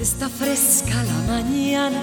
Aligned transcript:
Está 0.00 0.28
fresca 0.28 1.02
la 1.02 1.32
mañana, 1.32 2.00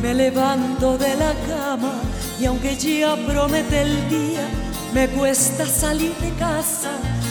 me 0.00 0.14
levanto 0.14 0.96
de 0.96 1.16
la 1.16 1.32
cama 1.48 1.92
y 2.40 2.44
aunque 2.44 2.76
ya 2.76 3.16
promete 3.16 3.82
el 3.82 4.08
día, 4.08 4.46
me 4.94 5.08
cuesta 5.08 5.66
salir 5.66 6.14
de 6.18 6.30
casa. 6.38 6.90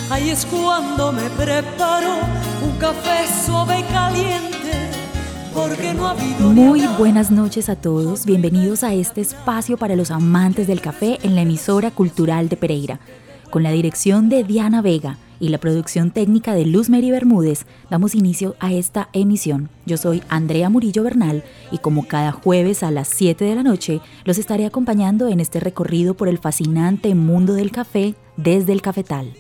Ahí 0.10 0.30
es 0.30 0.46
cuando 0.46 1.14
me 1.14 1.30
preparo 1.30 2.16
un 2.62 2.78
café 2.78 3.26
suave 3.46 3.80
y 3.80 3.84
caliente. 3.84 4.90
Porque 5.54 5.94
no 5.94 6.08
ha 6.08 6.12
habido 6.12 6.50
Muy 6.50 6.86
buenas 6.98 7.32
noches 7.32 7.70
a 7.70 7.78
todos, 7.78 8.26
bienvenidos 8.26 8.84
a 8.84 8.94
este 8.94 9.22
espacio 9.22 9.78
para 9.78 9.96
los 9.96 10.12
amantes 10.12 10.68
del 10.68 10.82
café 10.82 11.20
en 11.24 11.36
la 11.36 11.44
emisora 11.44 11.90
cultural 11.90 12.50
de 12.50 12.58
Pereira, 12.58 13.00
con 13.50 13.64
la 13.64 13.72
dirección 13.72 14.28
de 14.28 14.44
Diana 14.44 14.82
Vega 14.82 15.18
y 15.42 15.50
la 15.50 15.58
producción 15.58 16.12
técnica 16.12 16.54
de 16.54 16.66
Luz 16.66 16.90
Mary 16.90 17.10
Bermúdez, 17.10 17.66
damos 17.90 18.14
inicio 18.14 18.56
a 18.60 18.72
esta 18.72 19.10
emisión. 19.12 19.70
Yo 19.88 19.98
soy 19.98 20.22
Andrea 20.30 20.70
Murillo 20.70 21.04
Bernal 21.04 21.44
y 21.72 21.80
como 21.80 22.08
cada 22.08 22.32
jueves 22.32 22.84
a 22.84 22.92
las 22.92 23.08
7 23.08 23.44
de 23.44 23.56
la 23.56 23.64
noche, 23.64 24.02
los 24.24 24.38
estaré 24.38 24.68
acompañando 24.68 25.28
en 25.28 25.40
este 25.40 25.60
recorrido 25.60 26.14
por 26.14 26.30
el 26.30 26.38
fascinante 26.38 27.16
mundo 27.16 27.56
del 27.56 27.72
café 27.72 28.14
desde 28.38 28.72
el 28.72 28.84
cafetal. 28.84 29.34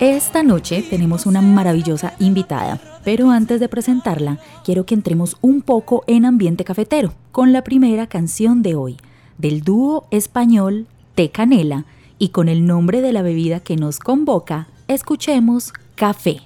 Esta 0.00 0.42
noche 0.42 0.84
tenemos 0.90 1.24
una 1.24 1.40
maravillosa 1.40 2.14
invitada, 2.18 2.80
pero 3.04 3.30
antes 3.30 3.60
de 3.60 3.68
presentarla, 3.68 4.40
quiero 4.64 4.86
que 4.86 4.94
entremos 4.94 5.36
un 5.40 5.62
poco 5.62 6.02
en 6.08 6.24
ambiente 6.24 6.64
cafetero 6.64 7.14
con 7.30 7.52
la 7.52 7.62
primera 7.62 8.08
canción 8.08 8.60
de 8.60 8.74
hoy 8.74 8.96
del 9.38 9.62
dúo 9.62 10.06
español 10.10 10.86
Té 11.14 11.30
Canela 11.30 11.84
y 12.18 12.28
con 12.28 12.48
el 12.48 12.66
nombre 12.66 13.00
de 13.00 13.12
la 13.12 13.22
bebida 13.22 13.60
que 13.60 13.76
nos 13.76 13.98
convoca, 13.98 14.68
escuchemos 14.88 15.72
Café. 15.94 16.40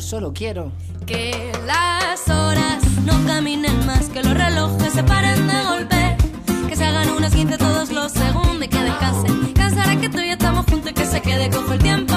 Solo 0.00 0.32
quiero 0.32 0.72
que 1.06 1.52
las 1.66 2.28
horas 2.28 2.82
no 3.04 3.12
caminen 3.26 3.86
más, 3.86 4.08
que 4.08 4.22
los 4.22 4.34
relojes 4.34 4.92
se 4.92 5.04
paren 5.04 5.46
de 5.46 5.64
golpe, 5.64 6.16
que 6.68 6.74
se 6.74 6.84
hagan 6.84 7.10
unas 7.10 7.34
15 7.34 7.58
todos 7.58 7.90
los 7.90 8.10
segundos 8.12 8.62
y 8.62 8.68
que 8.68 8.82
descansen. 8.82 9.52
Cansará 9.52 9.96
que 10.00 10.08
tú 10.08 10.18
y 10.18 10.26
yo 10.26 10.32
estamos 10.32 10.66
juntos 10.66 10.90
y 10.90 10.94
que 10.94 11.06
se 11.06 11.20
quede 11.20 11.48
cojo 11.50 11.72
el 11.72 11.78
tiempo. 11.78 12.14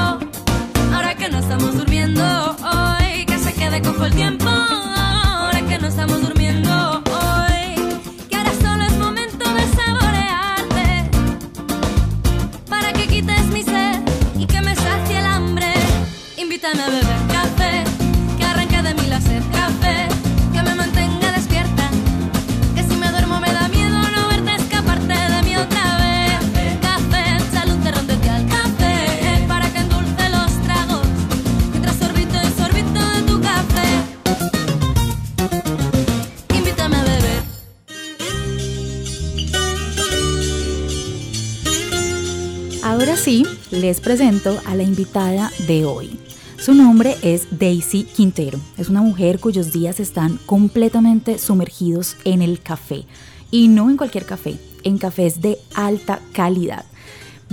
Ahora 0.93 1.15
que 1.15 1.29
no 1.29 1.39
estamos 1.39 1.77
durmiendo 1.77 2.23
hoy, 2.23 3.25
que 3.25 3.37
se 3.37 3.53
quede 3.53 3.81
cojo 3.81 4.05
el 4.05 4.13
tiempo. 4.13 4.49
Ahora 4.49 5.61
que 5.61 5.77
no 5.77 5.87
estamos 5.87 6.13
durmiendo 6.13 6.32
sí, 43.11 43.45
les 43.69 43.99
presento 43.99 44.59
a 44.65 44.75
la 44.75 44.83
invitada 44.83 45.51
de 45.67 45.85
hoy. 45.85 46.17
Su 46.57 46.73
nombre 46.73 47.15
es 47.21 47.47
Daisy 47.59 48.03
Quintero. 48.03 48.59
Es 48.77 48.89
una 48.89 49.01
mujer 49.01 49.39
cuyos 49.39 49.71
días 49.71 49.99
están 49.99 50.39
completamente 50.45 51.37
sumergidos 51.37 52.15
en 52.23 52.41
el 52.41 52.61
café. 52.61 53.03
Y 53.51 53.67
no 53.67 53.89
en 53.89 53.97
cualquier 53.97 54.25
café, 54.25 54.57
en 54.83 54.97
cafés 54.97 55.41
de 55.41 55.59
alta 55.75 56.21
calidad. 56.31 56.85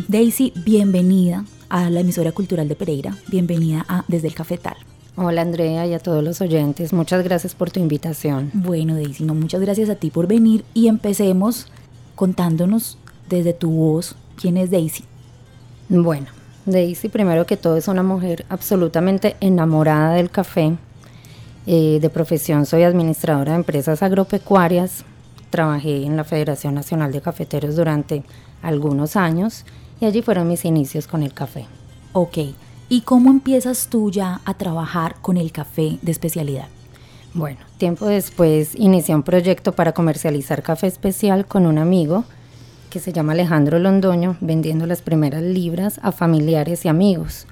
Daisy, 0.08 0.52
bienvenida 0.64 1.44
a 1.68 1.90
la 1.90 2.00
emisora 2.00 2.32
cultural 2.32 2.68
de 2.68 2.76
Pereira. 2.76 3.16
Bienvenida 3.28 3.84
a 3.88 4.04
Desde 4.08 4.28
el 4.28 4.34
Cafetal. 4.34 4.76
Hola 5.16 5.42
Andrea 5.42 5.86
y 5.86 5.92
a 5.92 5.98
todos 5.98 6.24
los 6.24 6.40
oyentes, 6.40 6.92
muchas 6.92 7.22
gracias 7.24 7.54
por 7.54 7.70
tu 7.70 7.80
invitación. 7.80 8.50
Bueno, 8.54 8.94
Daisy, 8.94 9.24
no, 9.24 9.34
muchas 9.34 9.60
gracias 9.60 9.90
a 9.90 9.96
ti 9.96 10.10
por 10.10 10.26
venir 10.26 10.64
y 10.72 10.86
empecemos 10.86 11.66
contándonos 12.14 12.96
desde 13.28 13.52
tu 13.52 13.70
voz 13.70 14.14
quién 14.36 14.56
es 14.56 14.70
Daisy. 14.70 15.04
Bueno, 15.90 16.28
Daisy 16.66 17.08
primero 17.08 17.46
que 17.46 17.56
todo 17.56 17.76
es 17.76 17.88
una 17.88 18.04
mujer 18.04 18.46
absolutamente 18.48 19.36
enamorada 19.40 20.12
del 20.12 20.30
café. 20.30 20.76
Eh, 21.66 21.98
de 22.00 22.10
profesión 22.10 22.64
soy 22.64 22.84
administradora 22.84 23.52
de 23.52 23.58
empresas 23.58 24.00
agropecuarias, 24.00 25.04
trabajé 25.50 26.04
en 26.04 26.16
la 26.16 26.22
Federación 26.22 26.74
Nacional 26.74 27.10
de 27.10 27.20
Cafeteros 27.20 27.74
durante 27.74 28.22
algunos 28.62 29.16
años 29.16 29.64
y 30.00 30.04
allí 30.04 30.22
fueron 30.22 30.46
mis 30.46 30.64
inicios 30.64 31.08
con 31.08 31.24
el 31.24 31.34
café. 31.34 31.66
Ok, 32.12 32.38
¿y 32.88 33.00
cómo 33.00 33.28
empiezas 33.28 33.88
tú 33.88 34.12
ya 34.12 34.42
a 34.44 34.54
trabajar 34.54 35.16
con 35.20 35.36
el 35.36 35.50
café 35.50 35.98
de 36.02 36.12
especialidad? 36.12 36.68
Bueno, 37.34 37.58
tiempo 37.78 38.06
después 38.06 38.76
inicié 38.76 39.16
un 39.16 39.24
proyecto 39.24 39.72
para 39.72 39.90
comercializar 39.90 40.62
café 40.62 40.86
especial 40.86 41.46
con 41.46 41.66
un 41.66 41.78
amigo 41.78 42.24
que 42.90 43.00
se 43.00 43.12
llama 43.12 43.32
Alejandro 43.32 43.78
Londoño, 43.78 44.36
vendiendo 44.40 44.86
las 44.86 45.00
primeras 45.00 45.42
libras 45.42 46.00
a 46.02 46.12
familiares 46.12 46.84
y 46.84 46.88
amigos. 46.88 47.46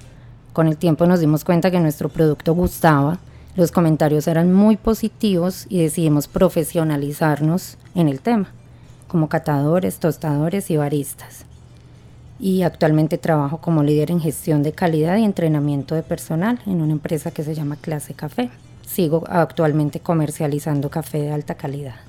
Con 0.53 0.67
el 0.67 0.77
tiempo 0.77 1.07
nos 1.07 1.19
dimos 1.19 1.43
cuenta 1.43 1.71
que 1.71 1.79
nuestro 1.79 2.09
producto 2.09 2.53
gustaba, 2.53 3.17
los 3.55 3.71
comentarios 3.71 4.27
eran 4.27 4.53
muy 4.53 4.77
positivos 4.77 5.65
y 5.69 5.81
decidimos 5.81 6.27
profesionalizarnos 6.27 7.77
en 7.95 8.09
el 8.09 8.19
tema, 8.19 8.51
como 9.07 9.29
catadores, 9.29 9.97
tostadores 9.97 10.69
y 10.69 10.77
baristas 10.77 11.45
y 12.39 12.63
actualmente 12.63 13.17
trabajo 13.17 13.57
como 13.57 13.83
líder 13.83 14.11
en 14.11 14.21
gestión 14.21 14.63
de 14.63 14.71
calidad 14.71 15.17
y 15.17 15.25
entrenamiento 15.25 15.93
de 15.93 16.03
personal 16.03 16.59
en 16.65 16.81
una 16.81 16.93
empresa 16.93 17.31
que 17.31 17.43
se 17.43 17.53
llama 17.53 17.75
Clase 17.75 18.13
Café. 18.13 18.49
Sigo 18.87 19.23
actualmente 19.27 19.99
comercializando 19.99 20.89
café 20.89 21.19
de 21.21 21.31
alta 21.31 21.55
calidad. 21.55 22.08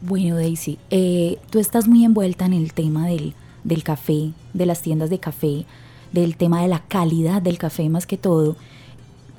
Bueno, 0.00 0.36
Daisy, 0.36 0.78
eh, 0.90 1.38
tú 1.50 1.58
estás 1.58 1.88
muy 1.88 2.04
envuelta 2.04 2.46
en 2.46 2.54
el 2.54 2.72
tema 2.72 3.06
del, 3.06 3.34
del 3.64 3.82
café, 3.82 4.32
de 4.54 4.66
las 4.66 4.82
tiendas 4.82 5.10
de 5.10 5.18
café, 5.18 5.66
del 6.12 6.36
tema 6.36 6.62
de 6.62 6.68
la 6.68 6.80
calidad 6.80 7.42
del 7.42 7.58
café 7.58 7.88
más 7.88 8.06
que 8.06 8.16
todo. 8.16 8.56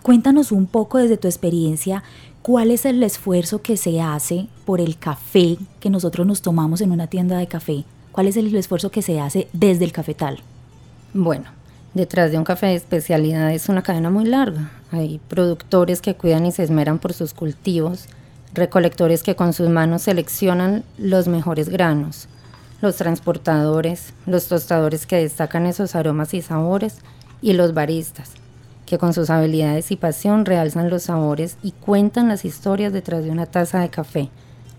Cuéntanos 0.03 0.51
un 0.51 0.67
poco 0.67 0.97
desde 0.97 1.17
tu 1.17 1.27
experiencia 1.27 2.03
cuál 2.41 2.71
es 2.71 2.85
el 2.85 3.01
esfuerzo 3.03 3.61
que 3.61 3.77
se 3.77 4.01
hace 4.01 4.47
por 4.65 4.81
el 4.81 4.97
café 4.97 5.57
que 5.79 5.89
nosotros 5.89 6.25
nos 6.25 6.41
tomamos 6.41 6.81
en 6.81 6.91
una 6.91 7.07
tienda 7.07 7.37
de 7.37 7.47
café 7.47 7.85
¿Cuál 8.11 8.27
es 8.27 8.35
el 8.35 8.53
esfuerzo 8.55 8.91
que 8.91 9.01
se 9.01 9.19
hace 9.19 9.47
desde 9.53 9.85
el 9.85 9.93
cafetal? 9.93 10.39
Bueno, 11.13 11.45
detrás 11.93 12.31
de 12.31 12.37
un 12.37 12.43
café 12.43 12.67
de 12.67 12.75
especialidad 12.75 13.51
es 13.53 13.69
una 13.69 13.83
cadena 13.83 14.09
muy 14.09 14.25
larga. 14.25 14.71
Hay 14.91 15.21
productores 15.29 16.01
que 16.01 16.15
cuidan 16.15 16.45
y 16.45 16.51
se 16.51 16.63
esmeran 16.63 16.99
por 16.99 17.13
sus 17.13 17.33
cultivos, 17.33 18.07
recolectores 18.53 19.23
que 19.23 19.35
con 19.35 19.53
sus 19.53 19.69
manos 19.69 20.03
seleccionan 20.03 20.83
los 20.97 21.27
mejores 21.27 21.69
granos, 21.69 22.27
los 22.81 22.97
transportadores, 22.97 24.13
los 24.25 24.47
tostadores 24.47 25.05
que 25.05 25.17
destacan 25.17 25.65
esos 25.65 25.95
aromas 25.95 26.33
y 26.33 26.41
sabores 26.41 26.97
y 27.41 27.53
los 27.53 27.73
baristas, 27.73 28.31
que 28.85 28.97
con 28.97 29.13
sus 29.13 29.29
habilidades 29.29 29.91
y 29.91 29.95
pasión 29.95 30.45
realzan 30.45 30.89
los 30.89 31.03
sabores 31.03 31.57
y 31.63 31.71
cuentan 31.71 32.27
las 32.27 32.43
historias 32.43 32.91
detrás 32.91 33.23
de 33.23 33.31
una 33.31 33.45
taza 33.45 33.79
de 33.79 33.89
café. 33.89 34.29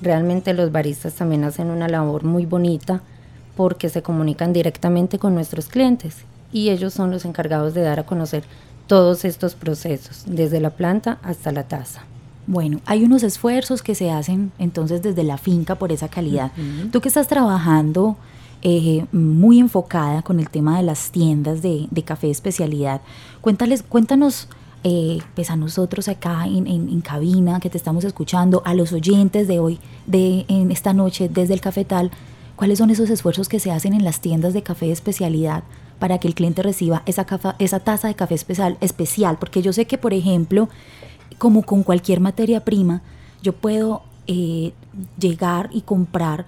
Realmente 0.00 0.52
los 0.52 0.72
baristas 0.72 1.14
también 1.14 1.44
hacen 1.44 1.70
una 1.70 1.88
labor 1.88 2.24
muy 2.24 2.44
bonita 2.44 3.00
porque 3.56 3.88
se 3.88 4.02
comunican 4.02 4.52
directamente 4.52 5.18
con 5.18 5.34
nuestros 5.34 5.68
clientes 5.68 6.24
y 6.52 6.70
ellos 6.70 6.92
son 6.92 7.10
los 7.10 7.24
encargados 7.24 7.72
de 7.72 7.82
dar 7.82 8.00
a 8.00 8.06
conocer 8.06 8.44
todos 8.86 9.24
estos 9.24 9.54
procesos, 9.54 10.24
desde 10.26 10.60
la 10.60 10.70
planta 10.70 11.18
hasta 11.22 11.52
la 11.52 11.62
taza. 11.62 12.02
Bueno, 12.46 12.80
hay 12.86 13.04
unos 13.04 13.22
esfuerzos 13.22 13.82
que 13.82 13.94
se 13.94 14.10
hacen 14.10 14.52
entonces 14.58 15.02
desde 15.02 15.22
la 15.22 15.38
finca 15.38 15.76
por 15.76 15.92
esa 15.92 16.08
calidad. 16.08 16.52
Tú 16.90 17.00
que 17.00 17.08
estás 17.08 17.28
trabajando 17.28 18.16
eh, 18.62 19.06
muy 19.12 19.60
enfocada 19.60 20.22
con 20.22 20.40
el 20.40 20.50
tema 20.50 20.76
de 20.76 20.82
las 20.82 21.10
tiendas 21.10 21.62
de, 21.62 21.88
café 22.04 22.26
de 22.26 22.32
especialidad, 22.32 23.00
cuéntales, 23.40 23.82
cuéntanos 23.82 24.48
eh, 24.84 25.18
pues 25.34 25.50
a 25.50 25.56
nosotros 25.56 26.08
acá 26.08 26.46
en, 26.46 26.66
en, 26.66 27.00
cabina 27.00 27.60
que 27.60 27.70
te 27.70 27.78
estamos 27.78 28.04
escuchando, 28.04 28.62
a 28.64 28.74
los 28.74 28.92
oyentes 28.92 29.46
de 29.46 29.60
hoy, 29.60 29.78
de 30.06 30.44
en 30.48 30.72
esta 30.72 30.92
noche 30.92 31.28
desde 31.28 31.54
el 31.54 31.60
cafetal, 31.60 32.10
¿Cuáles 32.56 32.78
son 32.78 32.90
esos 32.90 33.10
esfuerzos 33.10 33.48
que 33.48 33.58
se 33.58 33.72
hacen 33.72 33.92
en 33.92 34.04
las 34.04 34.20
tiendas 34.20 34.52
de 34.54 34.62
café 34.62 34.86
de 34.86 34.92
especialidad 34.92 35.64
para 36.02 36.18
que 36.18 36.26
el 36.26 36.34
cliente 36.34 36.64
reciba 36.64 37.04
esa, 37.06 37.24
esa 37.60 37.78
taza 37.78 38.08
de 38.08 38.16
café 38.16 38.34
especial, 38.34 38.76
especial? 38.80 39.38
Porque 39.38 39.62
yo 39.62 39.72
sé 39.72 39.84
que, 39.84 39.98
por 39.98 40.12
ejemplo, 40.12 40.68
como 41.38 41.62
con 41.62 41.84
cualquier 41.84 42.18
materia 42.18 42.64
prima, 42.64 43.02
yo 43.40 43.52
puedo 43.52 44.02
eh, 44.26 44.72
llegar 45.16 45.70
y 45.72 45.82
comprar 45.82 46.44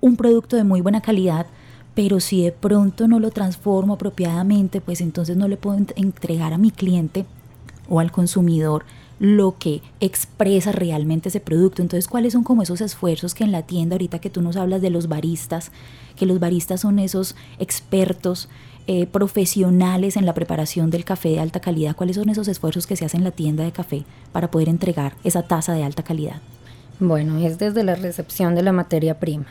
un 0.00 0.16
producto 0.16 0.56
de 0.56 0.64
muy 0.64 0.80
buena 0.80 1.02
calidad, 1.02 1.44
pero 1.94 2.18
si 2.18 2.44
de 2.44 2.52
pronto 2.52 3.06
no 3.06 3.20
lo 3.20 3.30
transformo 3.30 3.92
apropiadamente, 3.92 4.80
pues 4.80 5.02
entonces 5.02 5.36
no 5.36 5.48
le 5.48 5.58
puedo 5.58 5.76
entregar 5.96 6.54
a 6.54 6.58
mi 6.58 6.70
cliente 6.70 7.26
o 7.90 8.00
al 8.00 8.10
consumidor 8.10 8.86
lo 9.18 9.58
que 9.58 9.82
expresa 10.00 10.72
realmente 10.72 11.28
ese 11.28 11.40
producto. 11.40 11.82
Entonces, 11.82 12.08
¿cuáles 12.08 12.32
son 12.32 12.42
como 12.42 12.62
esos 12.62 12.80
esfuerzos 12.80 13.34
que 13.34 13.44
en 13.44 13.52
la 13.52 13.64
tienda, 13.64 13.96
ahorita 13.96 14.18
que 14.18 14.30
tú 14.30 14.40
nos 14.40 14.56
hablas 14.56 14.80
de 14.80 14.88
los 14.88 15.08
baristas, 15.08 15.72
que 16.16 16.24
los 16.24 16.40
baristas 16.40 16.80
son 16.80 16.98
esos 16.98 17.36
expertos 17.58 18.48
eh, 18.86 19.06
profesionales 19.06 20.16
en 20.16 20.26
la 20.26 20.34
preparación 20.34 20.90
del 20.90 21.04
café 21.04 21.30
de 21.30 21.40
alta 21.40 21.60
calidad, 21.60 21.96
cuáles 21.96 22.16
son 22.16 22.28
esos 22.28 22.48
esfuerzos 22.48 22.86
que 22.86 22.96
se 22.96 23.04
hacen 23.04 23.20
en 23.20 23.24
la 23.24 23.30
tienda 23.30 23.64
de 23.64 23.72
café 23.72 24.04
para 24.32 24.50
poder 24.50 24.68
entregar 24.68 25.14
esa 25.24 25.42
taza 25.42 25.72
de 25.72 25.82
alta 25.82 26.02
calidad? 26.02 26.42
Bueno, 27.00 27.38
es 27.38 27.58
desde 27.58 27.82
la 27.82 27.94
recepción 27.94 28.54
de 28.54 28.62
la 28.62 28.72
materia 28.72 29.18
prima. 29.18 29.46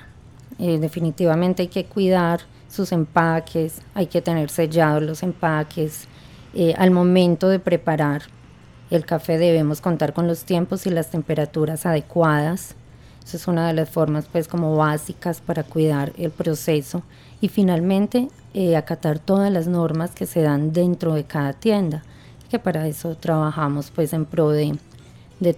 Eh, 0.60 0.78
definitivamente 0.78 1.64
hay 1.64 1.68
que 1.68 1.86
cuidar 1.86 2.42
sus 2.70 2.92
empaques, 2.92 3.82
hay 3.94 4.08
que 4.08 4.22
tener 4.22 4.50
sellados 4.50 5.04
los 5.04 5.24
empaques. 5.24 6.08
Eh, 6.54 6.74
al 6.78 6.92
momento 6.92 7.50
de 7.50 7.60
preparar 7.60 8.24
el 8.90 9.06
café 9.06 9.38
debemos 9.40 9.82
contar 9.82 10.14
con 10.14 10.28
los 10.28 10.46
tiempos 10.46 10.86
y 10.86 10.92
las 10.92 11.10
temperaturas 11.10 11.86
adecuadas. 11.86 12.76
Es 13.32 13.48
una 13.48 13.68
de 13.68 13.74
las 13.74 13.90
formas 13.90 14.26
pues 14.32 14.48
como 14.48 14.76
básicas 14.76 15.42
para 15.42 15.64
cuidar 15.64 16.14
el 16.18 16.32
proceso. 16.32 17.04
Y 17.42 17.48
finalmente 17.48 18.30
eh, 18.54 18.76
acatar 18.78 19.18
todas 19.18 19.52
las 19.52 19.68
normas 19.68 20.12
que 20.12 20.28
se 20.28 20.42
dan 20.42 20.74
dentro 20.74 21.16
de 21.16 21.24
cada 21.24 21.54
tienda, 21.54 22.04
que 22.50 22.60
para 22.60 22.88
eso 22.88 23.16
trabajamos 23.16 23.90
pues 23.90 24.14
en 24.14 24.26
pro 24.26 24.50
de, 24.50 24.78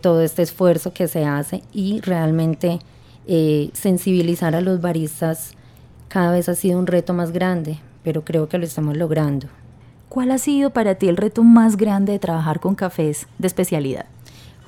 todo 0.01 0.21
este 0.21 0.41
esfuerzo 0.41 0.93
que 0.93 1.07
se 1.07 1.25
hace 1.25 1.61
y 1.73 1.99
realmente 1.99 2.79
eh, 3.27 3.69
sensibilizar 3.73 4.55
a 4.55 4.61
los 4.61 4.81
baristas 4.81 5.51
cada 6.07 6.31
vez 6.31 6.47
ha 6.47 6.55
sido 6.55 6.79
un 6.79 6.87
reto 6.87 7.13
más 7.13 7.31
grande, 7.31 7.79
pero 8.03 8.23
creo 8.23 8.47
que 8.47 8.57
lo 8.57 8.65
estamos 8.65 8.95
logrando. 8.95 9.47
¿Cuál 10.07 10.31
ha 10.31 10.37
sido 10.37 10.69
para 10.69 10.95
ti 10.95 11.09
el 11.09 11.17
reto 11.17 11.43
más 11.43 11.75
grande 11.75 12.13
de 12.13 12.19
trabajar 12.19 12.61
con 12.61 12.75
cafés 12.75 13.27
de 13.37 13.47
especialidad? 13.47 14.05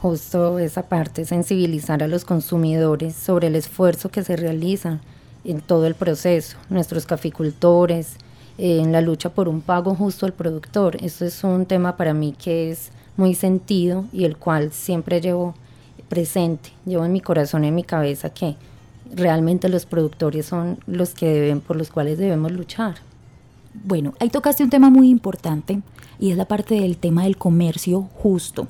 Justo 0.02 0.60
esa 0.60 0.84
parte, 0.84 1.26
sensibilizar 1.26 2.04
a 2.04 2.08
los 2.08 2.24
consumidores 2.24 3.16
sobre 3.16 3.48
el 3.48 3.56
esfuerzo 3.56 4.10
que 4.10 4.24
se 4.24 4.36
realiza 4.36 5.00
en 5.44 5.60
todo 5.60 5.88
el 5.88 5.96
proceso, 5.96 6.58
nuestros 6.70 7.08
caficultores, 7.08 8.18
eh, 8.60 8.80
en 8.80 8.92
la 8.92 9.02
lucha 9.02 9.30
por 9.30 9.48
un 9.48 9.62
pago 9.62 9.96
justo 9.96 10.28
al 10.28 10.34
productor. 10.34 10.98
Eso 11.04 11.26
es 11.26 11.44
un 11.44 11.66
tema 11.66 11.98
para 11.98 12.14
mí 12.14 12.36
que 12.38 12.70
es 12.70 12.92
muy 13.18 13.34
sentido 13.34 14.06
y 14.14 14.26
el 14.26 14.38
cual 14.38 14.72
siempre 14.72 15.20
llevo 15.20 15.56
presente, 16.10 16.72
llevo 16.86 17.06
en 17.06 17.14
mi 17.14 17.22
corazón 17.22 17.64
y 17.64 17.70
en 17.70 17.76
mi 17.76 17.84
cabeza 17.84 18.30
que 18.30 18.56
realmente 19.14 19.68
los 19.68 19.86
productores 19.86 20.46
son 20.46 20.78
los 20.86 21.16
que 21.16 21.28
deben, 21.28 21.62
por 21.62 21.76
los 21.76 21.90
cuales 21.90 22.20
debemos 22.20 22.52
luchar. 22.52 22.96
Bueno, 23.74 24.14
ahí 24.20 24.30
tocaste 24.30 24.64
un 24.64 24.70
tema 24.70 24.90
muy 24.90 25.10
importante 25.10 25.82
y 26.20 26.32
es 26.32 26.38
la 26.38 26.46
parte 26.46 26.76
del 26.76 26.98
tema 26.98 27.24
del 27.24 27.38
comercio 27.38 28.10
justo. 28.14 28.68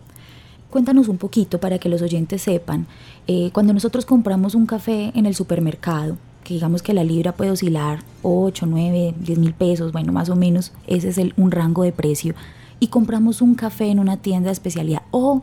Cuéntanos 0.69 1.07
un 1.07 1.17
poquito 1.17 1.59
para 1.59 1.79
que 1.79 1.87
los 1.87 2.01
oyentes 2.01 2.41
sepan, 2.41 2.87
eh, 3.25 3.51
cuando 3.53 3.73
nosotros 3.73 4.05
compramos 4.05 4.53
un 4.53 4.65
café 4.65 5.11
en 5.15 5.25
el 5.25 5.33
supermercado, 5.33 6.17
que 6.43 6.55
digamos 6.55 6.81
que 6.81 6.93
la 6.93 7.05
libra 7.05 7.31
puede 7.31 7.51
oscilar 7.51 7.99
8, 8.21 8.65
9, 8.65 9.15
10 9.17 9.39
mil 9.39 9.53
pesos, 9.53 9.93
bueno, 9.93 10.11
más 10.11 10.29
o 10.29 10.35
menos, 10.35 10.73
ese 10.85 11.09
es 11.09 11.17
el, 11.17 11.33
un 11.37 11.51
rango 11.51 11.83
de 11.83 11.93
precio, 11.93 12.35
y 12.81 12.87
compramos 12.87 13.41
un 13.41 13.55
café 13.55 13.87
en 13.87 13.99
una 13.99 14.17
tienda 14.17 14.47
de 14.47 14.53
especialidad 14.53 15.03
o 15.11 15.41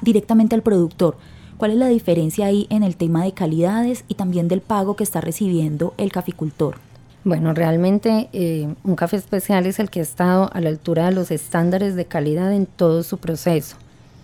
directamente 0.00 0.54
al 0.54 0.62
productor, 0.62 1.16
¿cuál 1.56 1.72
es 1.72 1.76
la 1.76 1.88
diferencia 1.88 2.46
ahí 2.46 2.68
en 2.70 2.84
el 2.84 2.96
tema 2.96 3.24
de 3.24 3.32
calidades 3.32 4.04
y 4.06 4.14
también 4.14 4.46
del 4.46 4.60
pago 4.60 4.94
que 4.94 5.02
está 5.02 5.20
recibiendo 5.20 5.92
el 5.96 6.12
caficultor? 6.12 6.76
Bueno, 7.24 7.52
realmente 7.52 8.28
eh, 8.32 8.72
un 8.84 8.96
café 8.96 9.16
especial 9.16 9.66
es 9.66 9.78
el 9.78 9.90
que 9.90 10.00
ha 10.00 10.02
estado 10.02 10.50
a 10.52 10.60
la 10.60 10.68
altura 10.68 11.06
de 11.06 11.12
los 11.12 11.30
estándares 11.30 11.94
de 11.94 12.04
calidad 12.04 12.52
en 12.52 12.66
todo 12.66 13.02
su 13.02 13.18
proceso. 13.18 13.76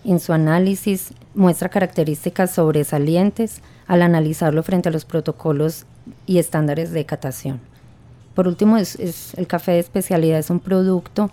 En 0.09 0.21
su 0.21 0.33
análisis 0.33 1.11
muestra 1.35 1.69
características 1.69 2.55
sobresalientes 2.55 3.61
al 3.87 4.01
analizarlo 4.01 4.63
frente 4.63 4.89
a 4.89 4.93
los 4.93 5.05
protocolos 5.05 5.85
y 6.25 6.39
estándares 6.39 6.93
de 6.93 7.05
catación. 7.05 7.61
Por 8.35 8.49
último, 8.49 8.79
el 8.79 9.47
café 9.47 9.73
de 9.73 9.81
especialidad 9.81 10.39
es 10.39 10.49
un 10.49 10.61
producto 10.61 11.31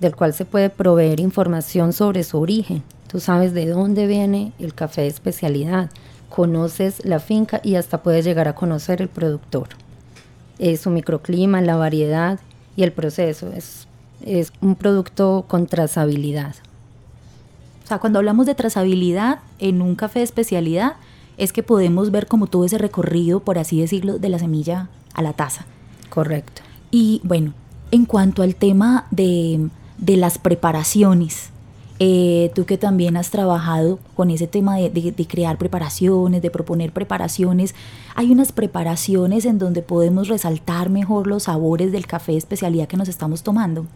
del 0.00 0.16
cual 0.16 0.34
se 0.34 0.44
puede 0.44 0.70
proveer 0.70 1.20
información 1.20 1.92
sobre 1.92 2.24
su 2.24 2.40
origen. 2.40 2.82
Tú 3.06 3.20
sabes 3.20 3.54
de 3.54 3.66
dónde 3.66 4.08
viene 4.08 4.50
el 4.58 4.74
café 4.74 5.02
de 5.02 5.06
especialidad, 5.06 5.88
conoces 6.28 7.04
la 7.04 7.20
finca 7.20 7.60
y 7.62 7.76
hasta 7.76 8.02
puedes 8.02 8.24
llegar 8.24 8.48
a 8.48 8.56
conocer 8.56 9.00
el 9.02 9.08
productor. 9.08 9.68
Es 10.58 10.80
su 10.80 10.90
microclima, 10.90 11.60
la 11.60 11.76
variedad 11.76 12.40
y 12.74 12.82
el 12.82 12.90
proceso. 12.90 13.52
Es, 13.52 13.86
es 14.20 14.52
un 14.60 14.74
producto 14.74 15.44
con 15.46 15.68
trazabilidad. 15.68 16.56
O 17.86 17.88
sea, 17.88 17.98
cuando 17.98 18.18
hablamos 18.18 18.46
de 18.46 18.56
trazabilidad 18.56 19.38
en 19.60 19.80
un 19.80 19.94
café 19.94 20.18
de 20.18 20.24
especialidad, 20.24 20.94
es 21.36 21.52
que 21.52 21.62
podemos 21.62 22.10
ver 22.10 22.26
como 22.26 22.48
todo 22.48 22.64
ese 22.64 22.78
recorrido, 22.78 23.38
por 23.38 23.60
así 23.60 23.80
decirlo, 23.80 24.18
de 24.18 24.28
la 24.28 24.40
semilla 24.40 24.88
a 25.14 25.22
la 25.22 25.34
taza. 25.34 25.66
Correcto. 26.10 26.62
Y 26.90 27.20
bueno, 27.22 27.54
en 27.92 28.04
cuanto 28.04 28.42
al 28.42 28.56
tema 28.56 29.06
de, 29.12 29.68
de 29.98 30.16
las 30.16 30.38
preparaciones, 30.38 31.50
eh, 32.00 32.50
tú 32.56 32.66
que 32.66 32.76
también 32.76 33.16
has 33.16 33.30
trabajado 33.30 34.00
con 34.16 34.30
ese 34.30 34.48
tema 34.48 34.76
de, 34.78 34.90
de, 34.90 35.26
crear 35.28 35.56
preparaciones, 35.56 36.42
de 36.42 36.50
proponer 36.50 36.90
preparaciones, 36.90 37.76
hay 38.16 38.32
unas 38.32 38.50
preparaciones 38.50 39.44
en 39.44 39.60
donde 39.60 39.82
podemos 39.82 40.26
resaltar 40.26 40.90
mejor 40.90 41.28
los 41.28 41.44
sabores 41.44 41.92
del 41.92 42.08
café 42.08 42.32
de 42.32 42.38
especialidad 42.38 42.88
que 42.88 42.96
nos 42.96 43.08
estamos 43.08 43.44
tomando. 43.44 43.86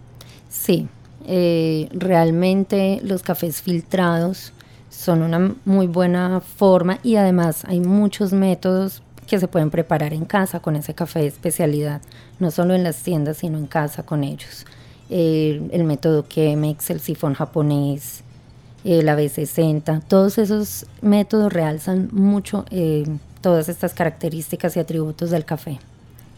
Sí, 0.49 0.87
eh, 1.33 1.89
realmente 1.93 3.01
los 3.05 3.23
cafés 3.23 3.63
filtrados 3.63 4.53
son 4.89 5.23
una 5.23 5.55
muy 5.65 5.87
buena 5.87 6.41
forma 6.41 6.99
y 7.05 7.15
además 7.15 7.65
hay 7.67 7.79
muchos 7.79 8.33
métodos 8.33 9.01
que 9.29 9.39
se 9.39 9.47
pueden 9.47 9.71
preparar 9.71 10.13
en 10.13 10.25
casa 10.25 10.59
con 10.59 10.75
ese 10.75 10.93
café 10.93 11.21
de 11.21 11.29
especialidad, 11.29 12.03
no 12.41 12.51
solo 12.51 12.75
en 12.75 12.83
las 12.83 13.05
tiendas, 13.05 13.37
sino 13.37 13.59
en 13.59 13.69
casa 13.69 14.03
con 14.03 14.25
ellos. 14.25 14.67
el 15.09 15.85
método 15.85 16.25
Chemex, 16.29 16.91
el 16.91 16.99
sifón 16.99 17.35
japonés, 17.35 18.25
la 18.83 19.17
B60, 19.17 20.03
todos 20.09 20.37
esos 20.37 20.87
métodos 21.01 21.53
realzan 21.53 22.09
mucho 22.11 22.65
eh, 22.71 23.05
todas 23.41 23.69
estas 23.69 23.95
características 23.95 24.77
y 24.77 24.81
atributos 24.81 25.31
del 25.31 25.45
café. 25.45 25.79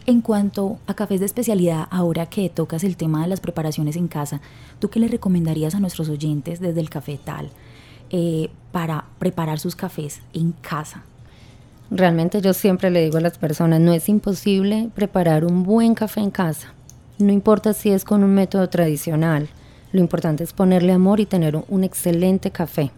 En 0.05 0.19
cuanto 0.19 0.79
a 0.85 0.95
cafés 0.95 1.21
de 1.21 1.25
especialidad, 1.25 1.87
ahora 1.89 2.25
que 2.25 2.49
tocas 2.49 2.83
el 2.83 2.97
tema 2.97 3.21
de 3.21 3.29
las 3.29 3.39
preparaciones 3.39 3.95
en 3.95 4.09
casa, 4.09 4.41
¿tú 4.79 4.89
qué 4.89 4.99
le 4.99 5.07
recomendarías 5.07 5.75
a 5.75 5.79
nuestros 5.79 6.09
oyentes 6.09 6.59
desde 6.59 6.81
el 6.81 6.89
café 6.89 7.17
tal 7.23 7.49
eh, 8.09 8.49
para 8.73 9.05
preparar 9.17 9.59
sus 9.59 9.77
cafés 9.77 10.19
en 10.33 10.51
casa? 10.51 11.03
Realmente 11.89 12.41
yo 12.41 12.53
siempre 12.53 12.89
le 12.89 13.01
digo 13.01 13.17
a 13.17 13.21
las 13.21 13.37
personas, 13.37 13.79
no 13.79 13.93
es 13.93 14.09
imposible 14.09 14.89
preparar 14.93 15.45
un 15.45 15.63
buen 15.63 15.95
café 15.95 16.19
en 16.19 16.31
casa. 16.31 16.73
No 17.17 17.31
importa 17.31 17.71
si 17.71 17.91
es 17.91 18.03
con 18.03 18.25
un 18.25 18.33
método 18.33 18.67
tradicional, 18.67 19.47
lo 19.93 20.01
importante 20.01 20.43
es 20.43 20.51
ponerle 20.51 20.91
amor 20.91 21.21
y 21.21 21.25
tener 21.25 21.55
un 21.69 21.83
excelente 21.85 22.51
café. 22.51 22.91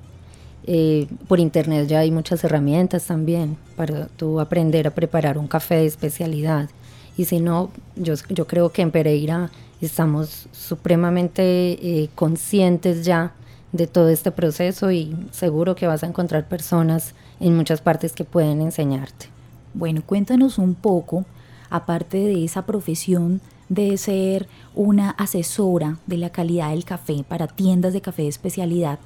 Eh, 0.65 1.07
por 1.27 1.39
internet 1.39 1.87
ya 1.87 1.99
hay 1.99 2.09
muchas 2.09 2.43
herramientas 2.43 3.05
también 3.05 3.57
para 3.75 4.07
tú 4.07 4.39
aprender 4.39 4.87
a 4.87 4.91
preparar 4.95 5.37
un 5.37 5.47
café 5.47 5.75
de 5.75 5.85
especialidad. 5.85 6.69
Y 7.17 7.25
si 7.25 7.39
no, 7.39 7.69
yo, 7.95 8.15
yo 8.29 8.47
creo 8.47 8.71
que 8.71 8.81
en 8.81 8.91
Pereira 8.91 9.51
estamos 9.81 10.47
supremamente 10.51 11.43
eh, 11.43 12.09
conscientes 12.15 13.05
ya 13.05 13.33
de 13.71 13.87
todo 13.87 14.09
este 14.09 14.31
proceso 14.31 14.91
y 14.91 15.15
seguro 15.31 15.75
que 15.75 15.87
vas 15.87 16.03
a 16.03 16.07
encontrar 16.07 16.47
personas 16.47 17.13
en 17.39 17.55
muchas 17.55 17.81
partes 17.81 18.13
que 18.13 18.23
pueden 18.23 18.61
enseñarte. 18.61 19.27
Bueno, 19.73 20.01
cuéntanos 20.05 20.57
un 20.57 20.75
poco, 20.75 21.25
aparte 21.69 22.17
de 22.17 22.45
esa 22.45 22.65
profesión 22.65 23.41
de 23.67 23.97
ser 23.97 24.47
una 24.75 25.09
asesora 25.11 25.97
de 26.07 26.17
la 26.17 26.29
calidad 26.29 26.69
del 26.69 26.85
café 26.85 27.25
para 27.27 27.47
tiendas 27.47 27.93
de 27.93 28.01
café 28.01 28.23
de 28.23 28.29
especialidad, 28.29 28.99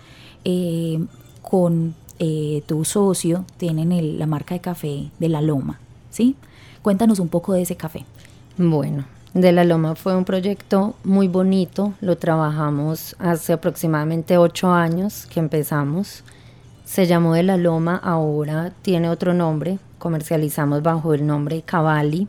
eh, 0.43 0.99
con 1.41 1.95
eh, 2.19 2.63
tu 2.67 2.85
socio 2.85 3.45
tienen 3.57 4.19
la 4.19 4.25
marca 4.27 4.53
de 4.53 4.61
café 4.61 5.09
de 5.17 5.29
La 5.29 5.41
Loma, 5.41 5.79
¿sí? 6.09 6.35
Cuéntanos 6.81 7.19
un 7.19 7.29
poco 7.29 7.53
de 7.53 7.63
ese 7.63 7.75
café. 7.75 8.05
Bueno, 8.57 9.05
de 9.33 9.51
la 9.51 9.63
Loma 9.63 9.95
fue 9.95 10.15
un 10.15 10.25
proyecto 10.25 10.95
muy 11.03 11.27
bonito, 11.27 11.93
lo 12.01 12.17
trabajamos 12.17 13.15
hace 13.19 13.53
aproximadamente 13.53 14.37
ocho 14.37 14.71
años 14.71 15.27
que 15.27 15.39
empezamos. 15.39 16.23
Se 16.83 17.05
llamó 17.05 17.35
de 17.35 17.43
la 17.43 17.55
Loma, 17.55 17.95
ahora 18.03 18.73
tiene 18.81 19.09
otro 19.09 19.33
nombre, 19.33 19.77
comercializamos 19.99 20.81
bajo 20.81 21.13
el 21.13 21.27
nombre 21.27 21.61
Cavalli. 21.61 22.27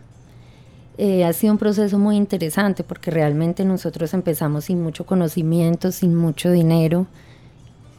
Eh, 0.98 1.24
ha 1.24 1.32
sido 1.32 1.54
un 1.54 1.58
proceso 1.58 1.98
muy 1.98 2.16
interesante 2.16 2.84
porque 2.84 3.10
realmente 3.10 3.64
nosotros 3.64 4.12
empezamos 4.12 4.66
sin 4.66 4.82
mucho 4.82 5.06
conocimiento, 5.06 5.92
sin 5.92 6.14
mucho 6.14 6.50
dinero, 6.50 7.06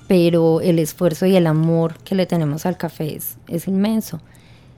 pero 0.07 0.61
el 0.61 0.77
esfuerzo 0.77 1.25
y 1.25 1.35
el 1.35 1.47
amor 1.47 1.97
que 2.03 2.13
le 2.13 2.27
tenemos 2.27 2.67
al 2.67 2.77
café 2.77 3.17
es 3.47 3.67
inmenso. 3.67 4.19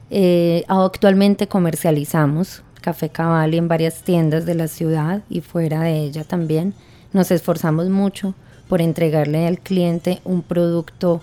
Eh, 0.10 0.64
actualmente 0.68 1.48
comercializamos 1.48 2.64
Café 2.82 3.10
Cavalli 3.10 3.58
en 3.58 3.68
varias 3.68 4.04
tiendas 4.04 4.46
de 4.46 4.56
la 4.56 4.68
ciudad 4.68 5.22
y 5.30 5.42
fuera 5.42 5.82
de 5.82 6.02
ella 6.02 6.24
también. 6.24 6.74
Nos 7.14 7.32
esforzamos 7.32 7.90
mucho 7.90 8.36
por 8.68 8.82
entregarle 8.82 9.48
al 9.48 9.60
cliente 9.60 10.22
un 10.26 10.42
producto 10.42 11.22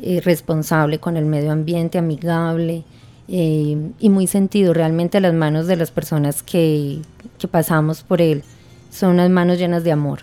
eh, 0.00 0.20
responsable 0.20 0.98
con 0.98 1.16
el 1.16 1.24
medio 1.24 1.52
ambiente, 1.52 1.98
amigable 1.98 2.84
eh, 3.28 3.90
y 3.98 4.10
muy 4.10 4.26
sentido 4.26 4.74
realmente 4.74 5.18
a 5.18 5.20
las 5.20 5.34
manos 5.34 5.66
de 5.66 5.76
las 5.76 5.90
personas 5.90 6.42
que, 6.42 7.00
que 7.38 7.48
pasamos 7.48 8.02
por 8.02 8.20
él. 8.20 8.42
Son 8.90 9.10
unas 9.10 9.30
manos 9.30 9.58
llenas 9.58 9.84
de 9.84 9.92
amor. 9.92 10.20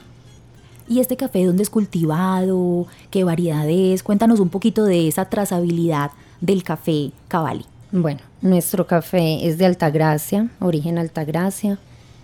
¿Y 0.89 0.99
este 0.99 1.15
café 1.15 1.45
dónde 1.45 1.63
es 1.63 1.69
cultivado? 1.69 2.87
¿Qué 3.09 3.23
variedad 3.23 3.67
es? 3.69 4.03
Cuéntanos 4.03 4.39
un 4.39 4.49
poquito 4.49 4.83
de 4.83 5.07
esa 5.07 5.25
trazabilidad 5.25 6.11
del 6.41 6.63
café 6.63 7.11
Cavalli. 7.29 7.65
Bueno, 7.95 8.21
nuestro 8.41 8.87
café 8.87 9.47
es 9.47 9.59
de 9.59 9.67
Altagracia, 9.67 10.49
origen 10.59 10.97
Altagracia, 10.97 11.77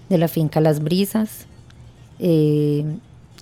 de 0.10 0.18
la 0.18 0.28
finca 0.28 0.60
Las 0.62 0.80
Brisas. 0.80 1.46
Eh, 2.18 2.84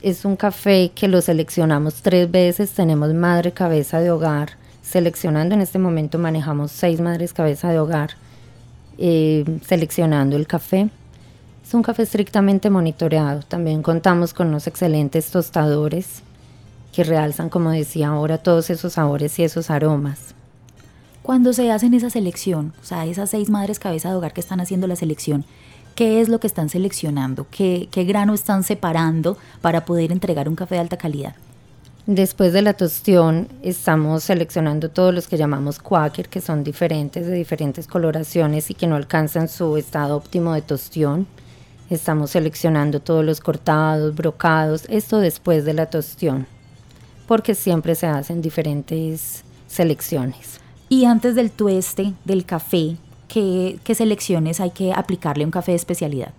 es 0.01 0.25
un 0.25 0.35
café 0.35 0.91
que 0.93 1.07
lo 1.07 1.21
seleccionamos 1.21 2.01
tres 2.01 2.29
veces, 2.29 2.71
tenemos 2.71 3.13
madre 3.13 3.53
cabeza 3.53 4.01
de 4.01 4.11
hogar, 4.11 4.57
seleccionando 4.81 5.55
en 5.55 5.61
este 5.61 5.79
momento 5.79 6.19
manejamos 6.19 6.73
seis 6.73 6.99
madres 6.99 7.31
cabeza 7.31 7.69
de 7.69 7.79
hogar, 7.79 8.09
eh, 8.97 9.45
seleccionando 9.65 10.35
el 10.35 10.47
café. 10.47 10.89
Es 11.65 11.73
un 11.73 11.81
café 11.81 12.03
estrictamente 12.03 12.69
monitoreado, 12.69 13.43
también 13.43 13.81
contamos 13.81 14.33
con 14.33 14.49
unos 14.49 14.67
excelentes 14.67 15.31
tostadores 15.31 16.23
que 16.91 17.05
realzan, 17.05 17.47
como 17.47 17.71
decía 17.71 18.09
ahora, 18.09 18.37
todos 18.37 18.69
esos 18.69 18.91
sabores 18.91 19.39
y 19.39 19.45
esos 19.45 19.69
aromas. 19.69 20.35
Cuando 21.27 21.51
se 21.51 21.69
hacen 21.73 21.93
esa 21.93 22.09
selección, 22.09 22.71
o 22.81 22.85
sea, 22.85 23.05
esas 23.05 23.31
seis 23.31 23.49
madres 23.49 23.79
cabeza 23.79 24.09
de 24.09 24.15
hogar 24.15 24.31
que 24.31 24.39
están 24.39 24.61
haciendo 24.61 24.87
la 24.87 24.95
selección, 24.95 25.43
¿qué 25.93 26.21
es 26.21 26.29
lo 26.29 26.39
que 26.39 26.47
están 26.47 26.69
seleccionando? 26.69 27.45
¿Qué, 27.51 27.89
grano 28.07 28.33
están 28.33 28.63
separando 28.63 29.37
para 29.59 29.83
poder 29.83 30.13
entregar 30.13 30.47
un 30.47 30.55
café 30.55 30.75
de 30.75 30.81
alta 30.81 30.95
calidad? 30.95 31.35
Después 32.05 32.53
de 32.53 32.61
la 32.61 32.75
tostión 32.75 33.49
estamos 33.61 34.23
seleccionando 34.23 34.89
todos 34.89 35.13
los 35.13 35.27
que 35.27 35.35
llamamos 35.35 35.79
quaker, 35.79 36.29
que 36.29 36.39
son 36.39 36.63
diferentes, 36.63 37.27
de 37.27 37.33
diferentes 37.33 37.87
coloraciones 37.87 38.71
y 38.71 38.73
que 38.73 38.87
no 38.87 38.95
alcanzan 38.95 39.49
su 39.49 39.75
estado 39.75 40.15
óptimo 40.15 40.53
de 40.53 40.61
tostión. 40.61 41.27
Estamos 41.89 42.31
seleccionando 42.31 43.01
todos 43.01 43.25
los 43.25 43.41
cortados, 43.41 44.15
brocados, 44.15 44.85
esto 44.87 45.19
después 45.19 45.65
de 45.65 45.73
la 45.73 45.87
tostión, 45.87 46.47
porque 47.27 47.53
siempre 47.53 47.95
se 47.95 48.07
hacen 48.07 48.41
diferentes 48.41 49.43
selecciones. 49.67 50.61
Y 50.89 51.05
antes 51.05 51.35
del 51.35 51.51
tueste, 51.51 52.13
del 52.23 52.45
café, 52.45 52.95
¿qué, 53.27 53.79
selecciones 53.93 54.59
hay 54.59 54.71
que 54.71 54.93
aplicarle 54.93 55.43
a 55.43 55.47
un 55.47 55.51
café 55.51 55.71
de 55.71 55.77
especialidad? 55.77 56.33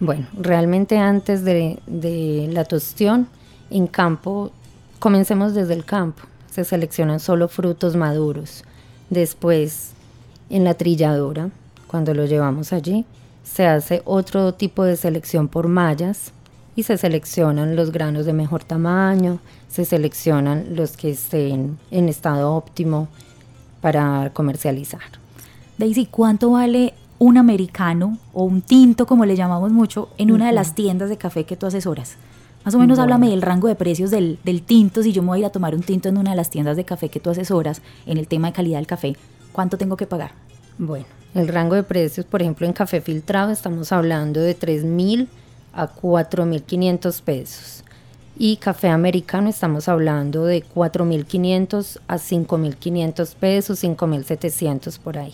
Bueno, 0.00 0.26
realmente 0.38 0.98
antes 0.98 1.44
de, 1.44 1.78
de 1.86 2.48
la 2.52 2.64
tostión, 2.64 3.28
en 3.70 3.86
campo, 3.86 4.50
comencemos 4.98 5.54
desde 5.54 5.74
el 5.74 5.84
campo. 5.84 6.22
Se 6.50 6.64
seleccionan 6.64 7.20
solo 7.20 7.48
frutos 7.48 7.96
maduros. 7.96 8.64
Después, 9.10 9.92
en 10.48 10.64
la 10.64 10.74
trilladora, 10.74 11.50
cuando 11.86 12.14
lo 12.14 12.24
llevamos 12.24 12.72
allí, 12.72 13.04
se 13.44 13.66
hace 13.66 14.02
otro 14.04 14.54
tipo 14.54 14.84
de 14.84 14.96
selección 14.96 15.48
por 15.48 15.68
mallas 15.68 16.32
y 16.74 16.84
se 16.84 16.96
seleccionan 16.96 17.76
los 17.76 17.92
granos 17.92 18.24
de 18.24 18.32
mejor 18.32 18.64
tamaño, 18.64 19.40
se 19.68 19.84
seleccionan 19.84 20.74
los 20.74 20.96
que 20.96 21.10
estén 21.10 21.78
en 21.90 22.08
estado 22.08 22.54
óptimo 22.54 23.08
para 23.82 24.30
comercializar. 24.32 25.02
Daisy, 25.76 26.06
¿cuánto 26.06 26.52
vale 26.52 26.94
un 27.18 27.36
americano 27.36 28.16
o 28.32 28.44
un 28.44 28.62
tinto, 28.62 29.06
como 29.06 29.26
le 29.26 29.36
llamamos 29.36 29.70
mucho, 29.70 30.08
en 30.16 30.30
una 30.30 30.46
de 30.46 30.52
las 30.52 30.74
tiendas 30.74 31.10
de 31.10 31.18
café 31.18 31.44
que 31.44 31.56
tú 31.56 31.66
asesoras? 31.66 32.16
Más 32.64 32.74
o 32.74 32.78
menos 32.78 33.00
háblame 33.00 33.28
del 33.28 33.42
rango 33.42 33.66
de 33.66 33.74
precios 33.74 34.10
del, 34.10 34.38
del, 34.44 34.62
tinto, 34.62 35.02
si 35.02 35.12
yo 35.12 35.22
me 35.22 35.28
voy 35.28 35.38
a 35.38 35.40
ir 35.40 35.46
a 35.46 35.50
tomar 35.50 35.74
un 35.74 35.82
tinto 35.82 36.08
en 36.08 36.16
una 36.16 36.30
de 36.30 36.36
las 36.36 36.48
tiendas 36.48 36.76
de 36.76 36.84
café 36.84 37.08
que 37.08 37.18
tú 37.18 37.28
asesoras 37.28 37.82
en 38.06 38.18
el 38.18 38.28
tema 38.28 38.48
de 38.48 38.52
calidad 38.54 38.78
del 38.78 38.86
café, 38.86 39.16
¿cuánto 39.52 39.76
tengo 39.76 39.96
que 39.96 40.06
pagar? 40.06 40.30
Bueno, 40.78 41.06
el 41.34 41.48
rango 41.48 41.74
de 41.74 41.82
precios, 41.82 42.24
por 42.24 42.40
ejemplo, 42.40 42.66
en 42.66 42.72
café 42.72 43.00
filtrado 43.00 43.50
estamos 43.50 43.90
hablando 43.90 44.40
de 44.40 44.56
3.000 44.56 45.26
a 45.72 45.92
4.500 45.92 47.22
pesos. 47.22 47.84
Y 48.44 48.56
café 48.56 48.88
americano 48.88 49.48
estamos 49.48 49.88
hablando 49.88 50.44
de 50.44 50.64
4.500 50.64 52.00
a 52.08 52.16
5.500 52.16 53.36
pesos, 53.36 53.84
5.700 53.84 54.98
por 54.98 55.16
ahí. 55.16 55.32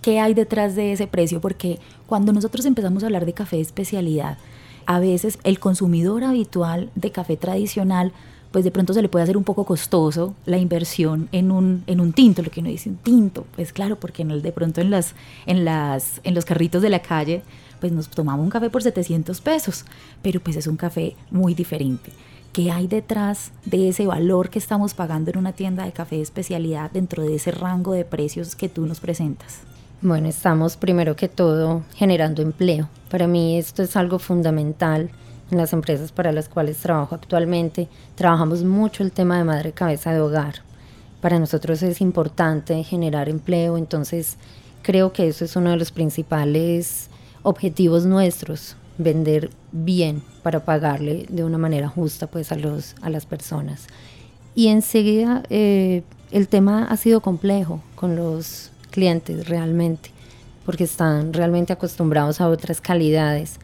¿Qué 0.00 0.20
hay 0.20 0.34
detrás 0.34 0.76
de 0.76 0.92
ese 0.92 1.08
precio? 1.08 1.40
Porque 1.40 1.80
cuando 2.06 2.32
nosotros 2.32 2.64
empezamos 2.64 3.02
a 3.02 3.06
hablar 3.06 3.26
de 3.26 3.32
café 3.32 3.56
de 3.56 3.62
especialidad, 3.62 4.38
a 4.86 5.00
veces 5.00 5.40
el 5.42 5.58
consumidor 5.58 6.22
habitual 6.22 6.90
de 6.94 7.10
café 7.10 7.36
tradicional 7.36 8.12
pues 8.52 8.62
de 8.62 8.70
pronto 8.70 8.94
se 8.94 9.02
le 9.02 9.08
puede 9.08 9.24
hacer 9.24 9.36
un 9.36 9.42
poco 9.42 9.64
costoso 9.64 10.36
la 10.46 10.58
inversión 10.58 11.28
en 11.32 11.50
un, 11.50 11.82
en 11.88 12.00
un 12.00 12.12
tinto, 12.12 12.40
lo 12.40 12.52
que 12.52 12.60
uno 12.60 12.68
dice 12.68 12.88
un 12.88 12.98
tinto, 12.98 13.46
pues 13.56 13.72
claro, 13.72 13.98
porque 13.98 14.22
en 14.22 14.30
el, 14.30 14.42
de 14.42 14.52
pronto 14.52 14.80
en, 14.80 14.90
las, 14.90 15.16
en, 15.46 15.64
las, 15.64 16.20
en 16.22 16.36
los 16.36 16.44
carritos 16.44 16.80
de 16.80 16.88
la 16.88 17.02
calle, 17.02 17.42
pues 17.80 17.90
nos 17.90 18.08
tomamos 18.08 18.44
un 18.44 18.50
café 18.50 18.70
por 18.70 18.84
700 18.84 19.40
pesos, 19.40 19.84
pero 20.22 20.38
pues 20.38 20.54
es 20.54 20.68
un 20.68 20.76
café 20.76 21.16
muy 21.32 21.54
diferente. 21.54 22.12
¿Qué 22.54 22.70
hay 22.70 22.86
detrás 22.86 23.50
de 23.64 23.88
ese 23.88 24.06
valor 24.06 24.48
que 24.48 24.60
estamos 24.60 24.94
pagando 24.94 25.32
en 25.32 25.38
una 25.38 25.54
tienda 25.54 25.84
de 25.84 25.90
café 25.90 26.14
de 26.14 26.22
especialidad 26.22 26.88
dentro 26.88 27.24
de 27.24 27.34
ese 27.34 27.50
rango 27.50 27.94
de 27.94 28.04
precios 28.04 28.54
que 28.54 28.68
tú 28.68 28.86
nos 28.86 29.00
presentas? 29.00 29.62
Bueno, 30.00 30.28
estamos 30.28 30.76
primero 30.76 31.16
que 31.16 31.26
todo 31.28 31.82
generando 31.96 32.42
empleo. 32.42 32.88
Para 33.10 33.26
mí 33.26 33.58
esto 33.58 33.82
es 33.82 33.96
algo 33.96 34.20
fundamental 34.20 35.10
en 35.50 35.58
las 35.58 35.72
empresas 35.72 36.12
para 36.12 36.30
las 36.30 36.48
cuales 36.48 36.76
trabajo 36.76 37.16
actualmente, 37.16 37.88
trabajamos 38.14 38.62
mucho 38.62 39.02
el 39.02 39.10
tema 39.10 39.36
de 39.36 39.42
madre 39.42 39.72
cabeza 39.72 40.12
de 40.12 40.20
hogar. 40.20 40.62
Para 41.20 41.40
nosotros 41.40 41.82
es 41.82 42.00
importante 42.00 42.84
generar 42.84 43.28
empleo, 43.28 43.76
entonces 43.76 44.36
creo 44.82 45.12
que 45.12 45.26
eso 45.26 45.44
es 45.44 45.56
uno 45.56 45.70
de 45.70 45.76
los 45.76 45.90
principales 45.90 47.10
objetivos 47.42 48.06
nuestros, 48.06 48.76
vender 48.98 49.50
bien 49.72 50.22
para 50.42 50.64
pagarle 50.64 51.26
de 51.28 51.44
una 51.44 51.58
manera 51.58 51.88
justa 51.88 52.26
pues 52.26 52.52
a, 52.52 52.56
los, 52.56 52.94
a 53.02 53.10
las 53.10 53.26
personas. 53.26 53.86
Y 54.54 54.68
enseguida 54.68 55.42
eh, 55.50 56.02
el 56.30 56.48
tema 56.48 56.84
ha 56.84 56.96
sido 56.96 57.20
complejo 57.20 57.80
con 57.96 58.16
los 58.16 58.70
clientes 58.90 59.48
realmente, 59.48 60.10
porque 60.64 60.84
están 60.84 61.32
realmente 61.32 61.72
acostumbrados 61.72 62.40
a 62.40 62.48
otras 62.48 62.80
calidades, 62.80 63.56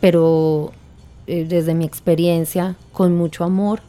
pero 0.00 0.72
eh, 1.26 1.44
desde 1.48 1.74
mi 1.74 1.84
experiencia, 1.84 2.76
con 2.92 3.16
mucho 3.16 3.44
amor 3.44 3.80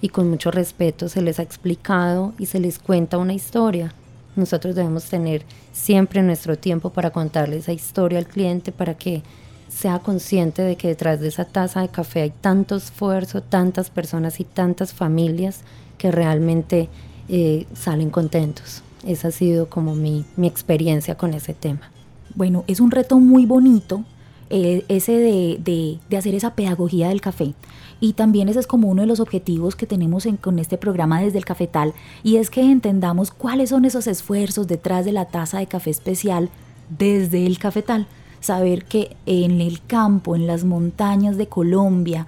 y 0.00 0.08
con 0.08 0.28
mucho 0.28 0.50
respeto 0.50 1.08
se 1.08 1.22
les 1.22 1.38
ha 1.38 1.42
explicado 1.42 2.34
y 2.38 2.46
se 2.46 2.60
les 2.60 2.78
cuenta 2.78 3.18
una 3.18 3.34
historia. 3.34 3.94
Nosotros 4.36 4.74
debemos 4.74 5.04
tener 5.04 5.44
siempre 5.72 6.22
nuestro 6.22 6.58
tiempo 6.58 6.90
para 6.90 7.10
contarle 7.10 7.58
esa 7.58 7.72
historia 7.72 8.18
al 8.18 8.26
cliente 8.26 8.72
para 8.72 8.94
que 8.94 9.22
sea 9.68 9.98
consciente 9.98 10.62
de 10.62 10.76
que 10.76 10.88
detrás 10.88 11.20
de 11.20 11.28
esa 11.28 11.44
taza 11.44 11.80
de 11.80 11.88
café 11.88 12.22
hay 12.22 12.30
tanto 12.30 12.76
esfuerzo, 12.76 13.42
tantas 13.42 13.90
personas 13.90 14.40
y 14.40 14.44
tantas 14.44 14.92
familias 14.92 15.60
que 15.98 16.10
realmente 16.10 16.88
eh, 17.28 17.66
salen 17.74 18.10
contentos. 18.10 18.82
Esa 19.06 19.28
ha 19.28 19.32
sido 19.32 19.68
como 19.68 19.94
mi, 19.94 20.24
mi 20.36 20.46
experiencia 20.46 21.16
con 21.16 21.34
ese 21.34 21.54
tema. 21.54 21.90
Bueno, 22.34 22.64
es 22.66 22.80
un 22.80 22.90
reto 22.90 23.20
muy 23.20 23.46
bonito 23.46 24.04
eh, 24.50 24.84
ese 24.88 25.12
de, 25.12 25.98
hacer 26.16 26.34
esa 26.34 26.54
pedagogía 26.54 27.08
del 27.08 27.20
café. 27.20 27.54
Y 28.00 28.12
también 28.12 28.48
ese 28.48 28.60
es 28.60 28.66
como 28.66 28.88
uno 28.88 29.02
de 29.02 29.08
los 29.08 29.20
objetivos 29.20 29.74
que 29.74 29.86
tenemos 29.86 30.28
con 30.40 30.58
este 30.58 30.76
programa 30.76 31.20
desde 31.20 31.38
el 31.38 31.44
cafetal, 31.44 31.94
y 32.22 32.36
es 32.36 32.50
que 32.50 32.60
entendamos 32.60 33.30
cuáles 33.30 33.70
son 33.70 33.84
esos 33.84 34.06
esfuerzos 34.06 34.66
detrás 34.66 35.04
de 35.04 35.12
la 35.12 35.24
taza 35.24 35.58
de 35.58 35.66
café 35.66 35.90
especial 35.90 36.50
desde 36.98 37.46
el 37.46 37.58
cafetal. 37.58 38.06
Saber 38.44 38.84
que 38.84 39.16
en 39.24 39.62
el 39.62 39.80
campo, 39.86 40.36
en 40.36 40.46
las 40.46 40.64
montañas 40.64 41.38
de 41.38 41.46
Colombia, 41.46 42.26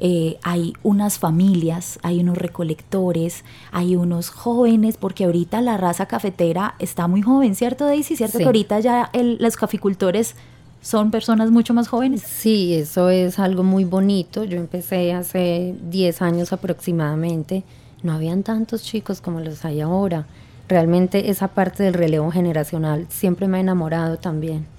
eh, 0.00 0.38
hay 0.42 0.72
unas 0.82 1.18
familias, 1.18 1.98
hay 2.02 2.20
unos 2.20 2.38
recolectores, 2.38 3.44
hay 3.70 3.94
unos 3.94 4.30
jóvenes, 4.30 4.96
porque 4.96 5.24
ahorita 5.24 5.60
la 5.60 5.76
raza 5.76 6.06
cafetera 6.06 6.74
está 6.78 7.06
muy 7.06 7.20
joven, 7.20 7.54
¿cierto 7.54 7.84
Daisy? 7.84 8.16
¿Cierto 8.16 8.38
que 8.38 8.46
ahorita 8.46 8.80
ya 8.80 9.10
los 9.12 9.56
caficultores 9.56 10.36
son 10.80 11.10
personas 11.10 11.50
mucho 11.50 11.74
más 11.74 11.88
jóvenes. 11.88 12.22
Sí, 12.22 12.72
eso 12.72 13.10
es 13.10 13.38
algo 13.38 13.62
muy 13.62 13.84
bonito. 13.84 14.44
Yo 14.44 14.56
empecé 14.56 15.12
hace 15.12 15.74
10 15.90 16.22
años 16.22 16.54
aproximadamente. 16.54 17.62
No 18.02 18.14
habían 18.14 18.42
tantos 18.42 18.84
chicos 18.84 19.20
como 19.20 19.40
los 19.40 19.66
hay 19.66 19.82
ahora. 19.82 20.24
Realmente 20.66 21.28
esa 21.28 21.48
parte 21.48 21.82
del 21.82 21.92
relevo 21.92 22.30
generacional 22.30 23.04
siempre 23.10 23.48
me 23.48 23.58
ha 23.58 23.60
enamorado 23.60 24.16
también. 24.16 24.77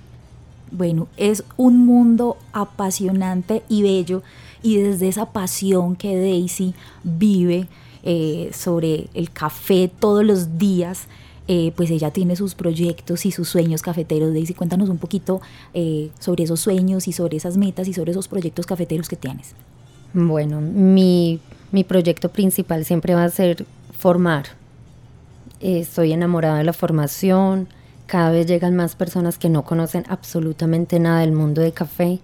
Bueno, 0.72 1.08
es 1.18 1.44
un 1.58 1.86
mundo 1.86 2.38
apasionante 2.54 3.64
y 3.70 3.82
bello 3.82 4.22
y 4.62 4.78
desde 4.78 5.08
esa 5.08 5.28
pasión 5.28 5.96
que 5.96 6.16
Daisy 6.16 6.74
vive 7.04 7.68
eh, 8.04 8.52
sobre 8.54 9.08
el 9.14 9.32
café 9.32 9.90
todos 10.00 10.24
los 10.24 10.58
días, 10.58 11.08
eh, 11.48 11.74
pues 11.76 11.90
ella 11.90 12.12
tiene 12.12 12.36
sus 12.36 12.56
proyectos 12.56 13.26
y 13.26 13.32
sus 13.32 13.50
sueños 13.50 13.82
cafeteros. 13.82 14.34
Daisy, 14.34 14.54
cuéntanos 14.54 14.90
un 14.90 14.98
poquito 14.98 15.42
eh, 15.74 16.10
sobre 16.20 16.44
esos 16.44 16.60
sueños 16.60 17.08
y 17.08 17.14
sobre 17.14 17.38
esas 17.38 17.58
metas 17.58 17.88
y 17.88 17.94
sobre 17.94 18.12
esos 18.12 18.28
proyectos 18.28 18.66
cafeteros 18.66 19.10
que 19.10 19.16
tienes. 19.16 19.54
Bueno, 20.14 20.62
mi, 20.62 21.40
proyecto 21.88 22.30
principal 22.30 22.86
siempre 22.86 23.16
va 23.16 23.24
a 23.24 23.30
ser 23.30 23.66
formar. 23.98 24.46
estoy 25.60 26.14
enamorada 26.14 26.58
de 26.60 26.64
la 26.64 26.74
formación. 26.74 27.68
Cada 28.10 28.32
vez 28.32 28.48
llegan 28.48 28.76
más 28.76 28.96
personas 28.96 29.38
que 29.38 29.50
no 29.50 29.64
conocen 29.64 30.04
absolutamente 30.10 31.00
nada 31.00 31.20
del 31.20 31.32
mundo 31.32 31.62
de 31.62 31.74
café. 31.74 32.20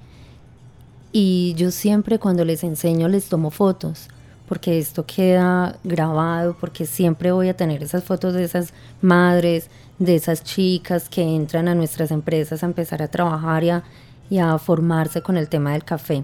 Y 1.12 1.54
yo 1.58 1.70
siempre 1.70 2.18
cuando 2.18 2.44
les 2.44 2.64
enseño 2.64 3.08
les 3.08 3.30
tomo 3.30 3.52
fotos 3.52 4.10
porque 4.48 4.80
esto 4.80 5.06
queda 5.06 5.78
grabado, 5.84 6.56
porque 6.60 6.88
siempre 6.88 7.32
voy 7.32 7.50
a 7.50 7.56
tener 7.58 7.84
esas 7.84 8.04
fotos 8.04 8.34
de 8.34 8.44
esas 8.44 8.74
madres, 9.02 9.70
de 10.00 10.16
esas 10.16 10.44
chicas 10.44 11.08
que 11.08 11.22
entran 11.22 11.68
a 11.68 11.76
nuestras 11.76 12.12
empresas 12.12 12.64
a 12.64 12.66
empezar 12.66 13.02
a 13.02 13.08
trabajar 13.08 13.64
y 13.64 13.70
a, 13.70 13.84
y 14.30 14.38
a 14.40 14.58
formarse 14.58 15.22
con 15.22 15.38
el 15.38 15.50
tema 15.50 15.74
del 15.74 15.84
café. 15.84 16.24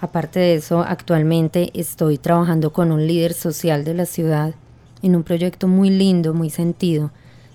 Aparte 0.00 0.40
de 0.40 0.54
eso, 0.54 0.80
actualmente 0.80 1.70
estoy 1.74 2.18
trabajando 2.18 2.72
con 2.72 2.90
un 2.90 3.06
líder 3.06 3.34
social 3.34 3.84
de 3.84 3.94
la 3.94 4.06
ciudad 4.06 4.54
en 5.02 5.14
un 5.14 5.22
proyecto 5.24 5.68
muy 5.68 5.90
lindo, 5.90 6.34
muy 6.34 6.50
sentido. 6.50 7.10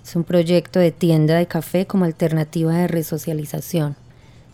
Es 0.07 0.15
un 0.15 0.23
proyecto 0.23 0.79
de 0.79 0.93
tienda 0.93 1.35
de 1.35 1.47
café 1.47 1.85
como 1.85 2.05
alternativa 2.05 2.73
de 2.73 2.87
resocialización. 2.87 3.97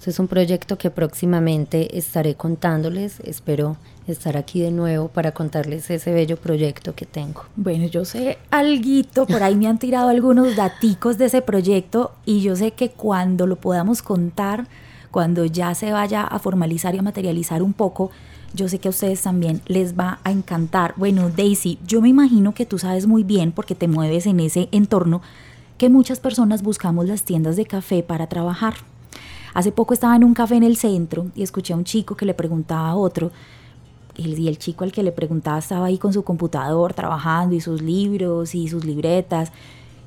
es 0.03 0.17
un 0.17 0.27
proyecto 0.27 0.79
que 0.79 0.89
próximamente 0.89 1.95
estaré 1.95 2.33
contándoles, 2.33 3.19
espero 3.19 3.77
estar 4.07 4.35
aquí 4.35 4.61
de 4.61 4.71
nuevo 4.71 5.09
para 5.09 5.31
contarles 5.31 5.91
ese 5.91 6.11
bello 6.11 6.37
proyecto 6.37 6.95
que 6.95 7.05
tengo. 7.05 7.43
Bueno, 7.55 7.85
yo 7.85 8.03
sé 8.03 8.39
alguito, 8.49 9.27
por 9.27 9.43
ahí 9.43 9.53
me 9.53 9.67
han 9.67 9.77
tirado 9.77 10.09
algunos 10.09 10.55
daticos 10.55 11.19
de 11.19 11.25
ese 11.25 11.43
proyecto 11.43 12.13
y 12.25 12.41
yo 12.41 12.55
sé 12.55 12.71
que 12.71 12.89
cuando 12.89 13.45
lo 13.45 13.57
podamos 13.57 14.01
contar, 14.01 14.65
cuando 15.11 15.45
ya 15.45 15.75
se 15.75 15.91
vaya 15.91 16.23
a 16.23 16.39
formalizar 16.39 16.95
y 16.95 16.97
a 16.97 17.03
materializar 17.03 17.61
un 17.61 17.73
poco, 17.73 18.09
yo 18.53 18.69
sé 18.69 18.79
que 18.79 18.87
a 18.87 18.91
ustedes 18.91 19.21
también 19.21 19.61
les 19.65 19.97
va 19.97 20.19
a 20.23 20.31
encantar. 20.31 20.93
Bueno, 20.97 21.29
Daisy, 21.29 21.79
yo 21.87 22.01
me 22.01 22.09
imagino 22.09 22.53
que 22.53 22.65
tú 22.65 22.77
sabes 22.77 23.07
muy 23.07 23.23
bien, 23.23 23.51
porque 23.51 23.75
te 23.75 23.87
mueves 23.87 24.25
en 24.27 24.39
ese 24.39 24.69
entorno, 24.71 25.21
que 25.77 25.89
muchas 25.89 26.19
personas 26.19 26.61
buscamos 26.61 27.07
las 27.07 27.23
tiendas 27.23 27.55
de 27.55 27.65
café 27.65 28.03
para 28.03 28.27
trabajar. 28.27 28.75
Hace 29.53 29.71
poco 29.71 29.93
estaba 29.93 30.15
en 30.15 30.23
un 30.23 30.33
café 30.33 30.55
en 30.55 30.63
el 30.63 30.77
centro 30.77 31.27
y 31.35 31.43
escuché 31.43 31.73
a 31.73 31.77
un 31.77 31.83
chico 31.83 32.15
que 32.15 32.25
le 32.25 32.33
preguntaba 32.33 32.89
a 32.89 32.95
otro, 32.95 33.31
y 34.15 34.47
el 34.47 34.59
chico 34.59 34.83
al 34.83 34.91
que 34.91 35.03
le 35.03 35.11
preguntaba 35.11 35.57
estaba 35.57 35.87
ahí 35.87 35.97
con 35.97 36.13
su 36.13 36.23
computador 36.23 36.93
trabajando 36.93 37.55
y 37.55 37.61
sus 37.61 37.81
libros 37.81 38.53
y 38.53 38.67
sus 38.67 38.85
libretas. 38.85 39.51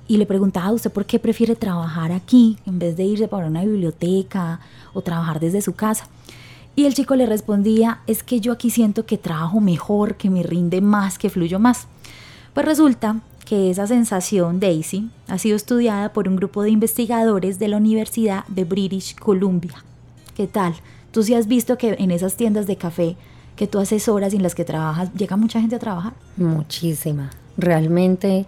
Y 0.08 0.18
le 0.18 0.26
preguntaba 0.26 0.68
a 0.68 0.72
usted 0.72 0.92
por 0.92 1.04
qué 1.06 1.18
prefiere 1.18 1.56
trabajar 1.56 2.12
aquí 2.12 2.56
en 2.66 2.78
vez 2.78 2.96
de 2.96 3.02
irse 3.02 3.26
para 3.26 3.48
una 3.48 3.64
biblioteca 3.64 4.60
o 4.94 5.02
trabajar 5.02 5.40
desde 5.40 5.60
su 5.60 5.74
casa. 5.74 6.06
Y 6.76 6.84
el 6.84 6.92
chico 6.92 7.16
le 7.16 7.24
respondía, 7.24 8.00
es 8.06 8.22
que 8.22 8.40
yo 8.40 8.52
aquí 8.52 8.68
siento 8.68 9.06
que 9.06 9.16
trabajo 9.16 9.60
mejor, 9.60 10.16
que 10.16 10.28
me 10.28 10.42
rinde 10.42 10.82
más, 10.82 11.18
que 11.18 11.30
fluyo 11.30 11.58
más. 11.58 11.86
Pues 12.52 12.66
resulta 12.66 13.22
que 13.46 13.70
esa 13.70 13.86
sensación, 13.86 14.60
Daisy, 14.60 15.08
ha 15.26 15.38
sido 15.38 15.56
estudiada 15.56 16.12
por 16.12 16.28
un 16.28 16.36
grupo 16.36 16.62
de 16.62 16.70
investigadores 16.70 17.58
de 17.58 17.68
la 17.68 17.78
Universidad 17.78 18.44
de 18.48 18.64
British 18.64 19.14
Columbia. 19.14 19.82
¿Qué 20.36 20.46
tal? 20.46 20.74
Tú 21.12 21.22
sí 21.22 21.32
has 21.32 21.46
visto 21.46 21.78
que 21.78 21.96
en 21.98 22.10
esas 22.10 22.36
tiendas 22.36 22.66
de 22.66 22.76
café 22.76 23.16
que 23.56 23.66
tú 23.66 23.78
haces 23.78 24.06
horas 24.06 24.34
en 24.34 24.42
las 24.42 24.54
que 24.54 24.66
trabajas, 24.66 25.10
¿llega 25.14 25.36
mucha 25.38 25.60
gente 25.60 25.76
a 25.76 25.78
trabajar? 25.78 26.12
Muchísima. 26.36 27.30
Realmente 27.56 28.44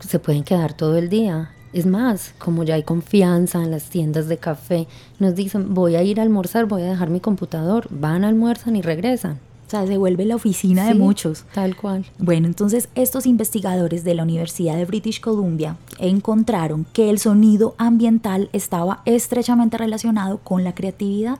se 0.00 0.18
pueden 0.18 0.42
quedar 0.42 0.72
todo 0.72 0.96
el 0.96 1.10
día. 1.10 1.50
Es 1.72 1.86
más, 1.86 2.34
como 2.38 2.64
ya 2.64 2.74
hay 2.74 2.82
confianza 2.82 3.62
en 3.62 3.70
las 3.70 3.84
tiendas 3.84 4.28
de 4.28 4.36
café, 4.36 4.86
nos 5.18 5.34
dicen, 5.34 5.74
voy 5.74 5.96
a 5.96 6.02
ir 6.02 6.20
a 6.20 6.22
almorzar, 6.22 6.66
voy 6.66 6.82
a 6.82 6.90
dejar 6.90 7.08
mi 7.08 7.20
computador, 7.20 7.86
van, 7.90 8.24
almuerzan 8.24 8.76
y 8.76 8.82
regresan. 8.82 9.38
O 9.66 9.70
sea, 9.72 9.86
se 9.86 9.96
vuelve 9.96 10.26
la 10.26 10.36
oficina 10.36 10.86
de 10.86 10.94
muchos. 10.94 11.44
Tal 11.54 11.74
cual. 11.76 12.04
Bueno, 12.18 12.46
entonces 12.46 12.90
estos 12.94 13.24
investigadores 13.24 14.04
de 14.04 14.14
la 14.14 14.22
Universidad 14.22 14.76
de 14.76 14.84
British 14.84 15.18
Columbia 15.18 15.78
encontraron 15.98 16.84
que 16.92 17.08
el 17.08 17.18
sonido 17.18 17.74
ambiental 17.78 18.50
estaba 18.52 19.00
estrechamente 19.06 19.78
relacionado 19.78 20.38
con 20.44 20.62
la 20.62 20.74
creatividad 20.74 21.38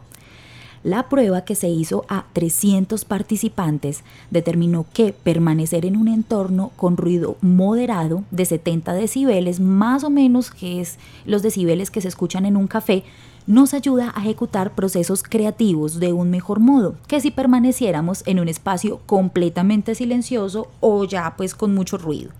La 0.84 1.08
prueba 1.08 1.44
que 1.44 1.54
se 1.54 1.68
hizo 1.68 2.04
a 2.08 2.24
300 2.32 3.04
participantes 3.04 4.02
determinó 4.32 4.84
que 4.92 5.12
permanecer 5.12 5.86
en 5.86 5.96
un 5.96 6.08
entorno 6.08 6.72
con 6.76 6.96
ruido 6.96 7.36
moderado 7.40 8.24
de 8.32 8.44
70 8.44 8.92
decibeles, 8.92 9.60
más 9.60 10.02
o 10.02 10.10
menos 10.10 10.50
que 10.50 10.80
es 10.80 10.98
los 11.24 11.42
decibeles 11.42 11.92
que 11.92 12.00
se 12.00 12.08
escuchan 12.08 12.46
en 12.46 12.56
un 12.56 12.66
café, 12.66 13.04
nos 13.46 13.74
ayuda 13.74 14.12
a 14.16 14.22
ejecutar 14.22 14.74
procesos 14.74 15.22
creativos 15.22 16.00
de 16.00 16.12
un 16.12 16.30
mejor 16.30 16.58
modo 16.58 16.96
que 17.06 17.20
si 17.20 17.30
permaneciéramos 17.30 18.24
en 18.26 18.40
un 18.40 18.48
espacio 18.48 19.00
completamente 19.06 19.94
silencioso 19.94 20.68
o 20.80 21.04
ya 21.04 21.34
pues 21.36 21.54
con 21.54 21.74
mucho 21.74 21.96
ruido. 21.96 22.30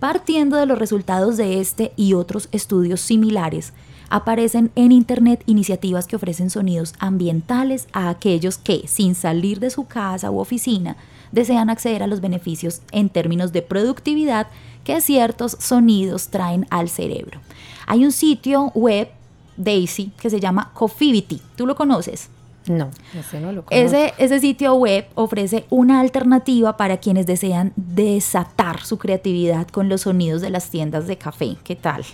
Partiendo 0.00 0.56
de 0.56 0.66
los 0.66 0.80
resultados 0.80 1.36
de 1.36 1.60
este 1.60 1.92
y 1.94 2.14
otros 2.14 2.48
estudios 2.50 3.00
similares, 3.00 3.72
aparecen 4.12 4.70
en 4.76 4.92
Internet 4.92 5.42
iniciativas 5.46 6.06
que 6.06 6.16
ofrecen 6.16 6.50
sonidos 6.50 6.94
ambientales 6.98 7.88
a 7.94 8.10
aquellos 8.10 8.58
que, 8.58 8.86
sin 8.86 9.14
salir 9.14 9.58
de 9.58 9.70
su 9.70 9.86
casa 9.86 10.30
u 10.30 10.38
oficina, 10.38 10.96
desean 11.32 11.70
acceder 11.70 12.02
a 12.02 12.06
los 12.06 12.20
beneficios 12.20 12.82
en 12.92 13.08
términos 13.08 13.52
de 13.52 13.62
productividad 13.62 14.48
que 14.84 15.00
ciertos 15.00 15.56
sonidos 15.58 16.28
traen 16.28 16.66
al 16.68 16.90
cerebro. 16.90 17.40
Hay 17.86 18.04
un 18.04 18.12
sitio 18.12 18.70
web, 18.74 19.08
Daisy, 19.56 20.12
que 20.20 20.28
se 20.28 20.40
llama 20.40 20.72
Coffivity. 20.74 21.40
¿Tú 21.56 21.66
lo 21.66 21.74
conoces? 21.74 22.28
No, 22.66 22.90
ese 23.18 23.40
no 23.40 23.50
lo 23.50 23.64
conozco. 23.64 23.70
Ese, 23.70 24.12
ese 24.18 24.40
sitio 24.40 24.74
web 24.74 25.06
ofrece 25.14 25.64
una 25.70 26.00
alternativa 26.00 26.76
para 26.76 26.98
quienes 26.98 27.24
desean 27.24 27.72
desatar 27.76 28.84
su 28.84 28.98
creatividad 28.98 29.68
con 29.68 29.88
los 29.88 30.02
sonidos 30.02 30.42
de 30.42 30.50
las 30.50 30.68
tiendas 30.68 31.06
de 31.06 31.16
café. 31.16 31.56
¿Qué 31.64 31.76
tal? 31.76 32.04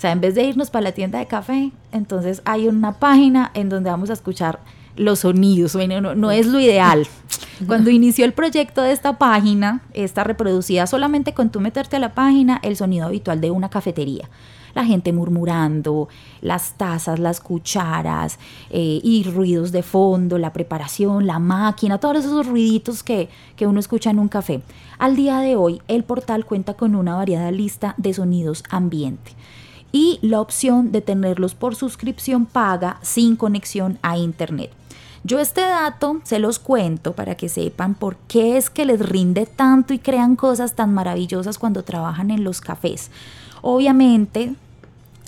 O 0.00 0.02
sea, 0.02 0.12
en 0.12 0.22
vez 0.22 0.34
de 0.34 0.44
irnos 0.44 0.70
para 0.70 0.84
la 0.84 0.92
tienda 0.92 1.18
de 1.18 1.26
café, 1.26 1.72
entonces 1.92 2.40
hay 2.46 2.68
una 2.68 2.92
página 2.92 3.50
en 3.52 3.68
donde 3.68 3.90
vamos 3.90 4.08
a 4.08 4.14
escuchar 4.14 4.58
los 4.96 5.18
sonidos. 5.18 5.74
Bueno, 5.74 6.14
no, 6.14 6.30
es 6.30 6.46
lo 6.46 6.58
ideal. 6.58 7.06
Cuando 7.66 7.90
inició 7.90 8.24
el 8.24 8.32
proyecto 8.32 8.80
de 8.80 8.92
esta 8.92 9.18
página, 9.18 9.82
está 9.92 10.24
reproducida 10.24 10.86
solamente 10.86 11.34
con 11.34 11.50
tú 11.50 11.60
meterte 11.60 11.96
a 11.96 11.98
la 11.98 12.14
página 12.14 12.60
el 12.62 12.76
sonido 12.76 13.04
habitual 13.04 13.42
de 13.42 13.50
una 13.50 13.68
cafetería 13.68 14.30
la 14.72 14.84
gente 14.84 15.12
murmurando, 15.12 16.08
las 16.40 16.74
tazas, 16.74 17.18
las 17.18 17.40
cucharas 17.40 18.38
eh, 18.70 19.00
y 19.02 19.24
ruidos 19.24 19.72
de 19.72 19.82
fondo, 19.82 20.38
la 20.38 20.52
preparación, 20.52 21.26
la 21.26 21.40
máquina, 21.40 21.98
todos 21.98 22.24
esos 22.24 22.46
ruiditos 22.46 23.02
que, 23.02 23.28
que 23.56 23.66
uno 23.66 23.80
escucha 23.80 24.10
en 24.10 24.20
un 24.20 24.28
café. 24.28 24.62
Al 24.96 25.16
día 25.16 25.40
de 25.40 25.56
hoy, 25.56 25.82
el 25.88 26.04
portal 26.04 26.46
cuenta 26.46 26.74
con 26.74 26.94
una 26.94 27.16
variada 27.16 27.50
lista 27.50 27.94
de 27.96 28.14
sonidos 28.14 28.62
ambiente 28.70 29.32
y 29.92 30.18
la 30.22 30.40
opción 30.40 30.92
de 30.92 31.00
tenerlos 31.00 31.54
por 31.54 31.74
suscripción 31.74 32.46
paga 32.46 32.98
sin 33.02 33.36
conexión 33.36 33.98
a 34.02 34.16
Internet. 34.16 34.70
Yo 35.22 35.38
este 35.38 35.60
dato 35.60 36.20
se 36.24 36.38
los 36.38 36.58
cuento 36.58 37.12
para 37.12 37.34
que 37.34 37.48
sepan 37.48 37.94
por 37.94 38.16
qué 38.28 38.56
es 38.56 38.70
que 38.70 38.86
les 38.86 39.06
rinde 39.06 39.44
tanto 39.44 39.92
y 39.92 39.98
crean 39.98 40.34
cosas 40.34 40.74
tan 40.74 40.94
maravillosas 40.94 41.58
cuando 41.58 41.82
trabajan 41.82 42.30
en 42.30 42.42
los 42.42 42.60
cafés. 42.60 43.10
Obviamente, 43.60 44.54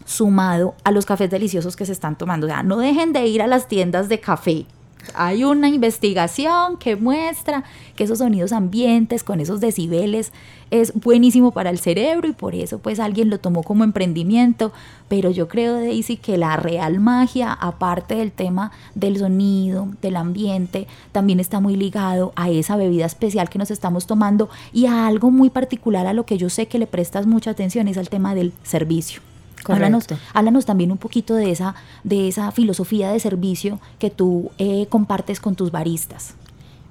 sumado 0.07 0.75
a 0.85 0.93
los 0.93 1.05
cafés 1.05 1.31
deliciosos 1.31 1.77
que 1.77 1.85
se 1.85 1.93
están 1.93 2.17
tomando. 2.17 2.47
O 2.47 2.49
sea, 2.49 2.63
no 2.63 2.79
dejen 2.79 3.13
de 3.13 3.27
ir 3.27 3.43
a 3.43 3.47
las 3.47 3.69
tiendas 3.69 4.09
de 4.09 4.21
café 4.21 4.67
hay 5.15 5.45
una 5.45 5.69
investigación 5.69 6.77
que 6.77 6.97
muestra 6.97 7.65
que 7.97 8.05
esos 8.05 8.19
sonidos 8.19 8.53
ambientes 8.53 9.25
con 9.25 9.41
esos 9.41 9.61
decibeles 9.61 10.33
es 10.71 10.95
buenísimo 10.95 11.51
para 11.51 11.71
el 11.71 11.79
cerebro 11.79 12.29
y 12.29 12.33
por 12.33 12.55
eso 12.55 12.79
pues 12.79 12.99
alguien 12.99 13.29
lo 13.29 13.39
tomó 13.39 13.63
como 13.63 13.85
emprendimiento, 13.85 14.73
pero 15.09 15.31
yo 15.31 15.49
creo 15.49 15.75
Daisy 15.75 16.17
que 16.17 16.39
la 16.39 16.57
real 16.57 16.99
magia, 17.01 17.53
aparte 17.53 18.15
del 18.15 18.33
tema 18.33 18.73
del 18.95 19.19
sonido, 19.19 19.89
del 20.01 20.17
ambiente, 20.17 20.87
también 21.13 21.41
está 21.41 21.61
muy 21.61 21.77
ligado 21.77 22.33
a 22.37 22.49
esa 22.49 22.77
bebida 22.77 23.05
especial 23.05 23.51
que 23.51 23.59
nos 23.59 23.71
estamos 23.71 24.07
tomando 24.07 24.49
y 24.73 24.87
a 24.87 25.07
algo 25.07 25.31
muy 25.31 25.51
particular 25.51 26.07
a 26.07 26.15
lo 26.15 26.25
que 26.25 26.39
yo 26.39 26.49
sé 26.49 26.67
que 26.67 26.79
le 26.79 26.87
prestas 26.87 27.27
mucha 27.27 27.51
atención, 27.51 27.89
es 27.89 27.99
al 27.99 28.09
tema 28.09 28.35
del 28.35 28.53
servicio. 28.63 29.32
Háblanos, 29.69 30.67
también 30.67 30.93
un 30.93 30.99
poquito 30.99 31.35
de 31.35 31.51
esa, 31.51 31.75
de 32.05 32.29
esa 32.29 32.51
filosofía 32.53 33.11
de 33.11 33.21
servicio 33.21 33.81
que 33.99 34.11
tú 34.11 34.51
eh, 34.59 34.87
compartes 34.89 35.41
con 35.41 35.55
tus 35.55 35.71
baristas. 35.71 36.35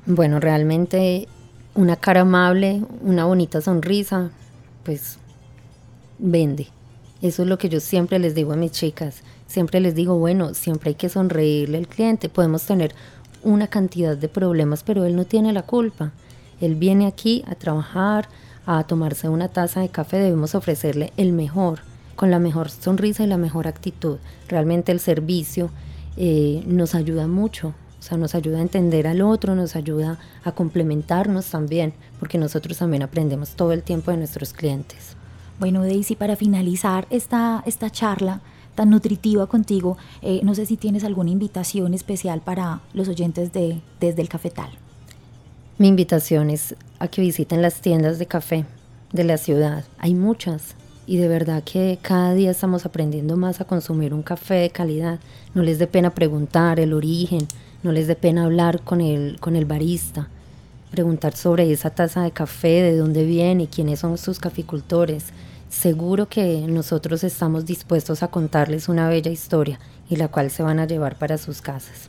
Bueno, 0.06 0.40
realmente 0.40 1.28
una 1.76 1.96
cara 1.96 2.22
amable, 2.22 2.84
una 3.02 3.26
bonita 3.26 3.62
sonrisa, 3.62 4.32
pues 4.84 5.18
vende. 6.20 6.68
Eso 7.22 7.44
es 7.44 7.48
lo 7.48 7.58
que 7.58 7.70
yo 7.70 7.80
siempre 7.80 8.20
les 8.20 8.34
digo 8.34 8.54
a 8.54 8.56
mis 8.56 8.72
chicas. 8.72 9.22
Siempre 9.48 9.80
les 9.80 9.96
digo, 9.96 10.18
bueno, 10.18 10.54
siempre 10.54 10.90
hay 10.90 10.96
que 10.96 11.10
sonreírle 11.10 11.78
al 11.78 11.88
cliente. 11.88 12.30
Podemos 12.30 12.64
tener 12.64 12.96
una 13.44 13.68
cantidad 13.68 14.18
de 14.18 14.28
problemas, 14.28 14.84
pero 14.84 15.06
él 15.06 15.16
no 15.16 15.26
tiene 15.26 15.54
la 15.54 15.64
culpa. 15.64 16.12
Él 16.60 16.76
viene 16.76 17.06
aquí 17.06 17.44
a 17.48 17.56
trabajar, 17.56 18.30
a 18.66 18.84
tomarse 18.84 19.30
una 19.30 19.50
taza 19.50 19.82
de 19.82 19.90
café, 19.90 20.18
debemos 20.18 20.56
ofrecerle 20.56 21.12
el 21.18 21.34
mejor 21.34 21.80
con 22.22 22.30
la 22.30 22.38
mejor 22.38 22.70
sonrisa 22.70 23.24
y 23.24 23.28
la 23.28 23.38
mejor 23.38 23.68
actitud. 23.68 24.20
Realmente 24.48 24.92
el 24.92 25.00
servicio 25.00 25.72
eh, 26.18 26.64
nos 26.68 26.94
ayuda 26.94 27.26
mucho, 27.26 27.70
o 27.70 28.04
sea, 28.04 28.16
nos 28.16 28.36
ayuda 28.36 28.60
a 28.60 28.62
entender 28.62 29.08
al 29.08 29.24
otro, 29.24 29.56
nos 29.56 29.76
ayuda 29.76 30.20
a 30.44 30.52
complementarnos 30.52 31.48
también, 31.48 31.94
porque 32.20 32.38
nosotros 32.38 32.78
también 32.78 33.02
aprendemos 33.02 33.56
todo 33.56 33.72
el 33.72 33.82
tiempo 33.82 34.12
de 34.12 34.18
nuestros 34.18 34.54
clientes. 34.54 35.16
Bueno, 35.60 35.82
Daisy, 35.82 36.16
para 36.16 36.36
finalizar 36.36 37.08
esta, 37.10 37.64
esta 37.66 37.90
charla 37.90 38.42
tan 38.76 38.92
nutritiva 38.92 39.48
contigo, 39.48 39.98
eh, 40.22 40.42
no 40.44 40.54
sé 40.54 40.68
si 40.68 40.78
tienes 40.78 41.04
alguna 41.04 41.32
invitación 41.32 41.96
especial 41.96 42.42
para 42.42 42.82
los 42.94 43.08
oyentes 43.08 43.52
de 43.52 43.82
Desde 44.00 44.22
el 44.22 44.30
Cafetal. 44.30 44.70
Mi 45.80 45.88
invitación 45.88 46.52
es 46.52 46.76
a 47.00 47.08
que 47.08 47.22
visiten 47.22 47.64
las 47.64 47.82
tiendas 47.82 48.20
de 48.20 48.28
café 48.28 48.66
de 49.12 49.24
la 49.24 49.40
ciudad. 49.40 49.86
Hay 49.98 50.14
muchas, 50.14 50.76
y 51.12 51.18
de 51.18 51.28
verdad 51.28 51.62
que 51.62 52.00
cada 52.02 52.34
día 52.34 52.52
estamos 52.52 52.86
aprendiendo 52.86 53.36
más 53.36 53.60
a 53.60 53.66
consumir 53.66 54.14
un 54.14 54.24
café 54.24 54.54
de 54.54 54.70
calidad. 54.70 55.20
No 55.54 55.62
les 55.62 55.78
dé 55.78 55.86
pena 55.86 56.12
preguntar 56.16 56.80
el 56.80 56.94
origen, 56.94 57.50
no 57.84 57.92
les 57.92 58.08
dé 58.08 58.16
pena 58.16 58.46
hablar 58.46 58.80
con 58.80 59.02
el, 59.02 59.38
con 59.42 59.58
el 59.58 59.66
barista, 59.66 60.30
preguntar 60.90 61.36
sobre 61.36 61.70
esa 61.70 61.90
taza 61.90 62.24
de 62.24 62.32
café, 62.32 62.82
de 62.82 62.96
dónde 62.96 63.26
viene 63.26 63.68
quiénes 63.68 64.00
son 64.00 64.18
sus 64.18 64.40
caficultores. 64.40 65.34
Seguro 65.70 66.30
que 66.30 66.66
nosotros 66.66 67.26
estamos 67.26 67.66
dispuestos 67.66 68.24
a 68.24 68.30
contarles 68.30 68.88
una 68.88 69.10
bella 69.10 69.32
historia 69.32 69.82
y 70.10 70.16
la 70.16 70.30
cual 70.30 70.50
se 70.50 70.64
van 70.64 70.80
a 70.80 70.88
llevar 70.88 71.18
para 71.18 71.38
sus 71.38 71.62
casas. 71.62 72.08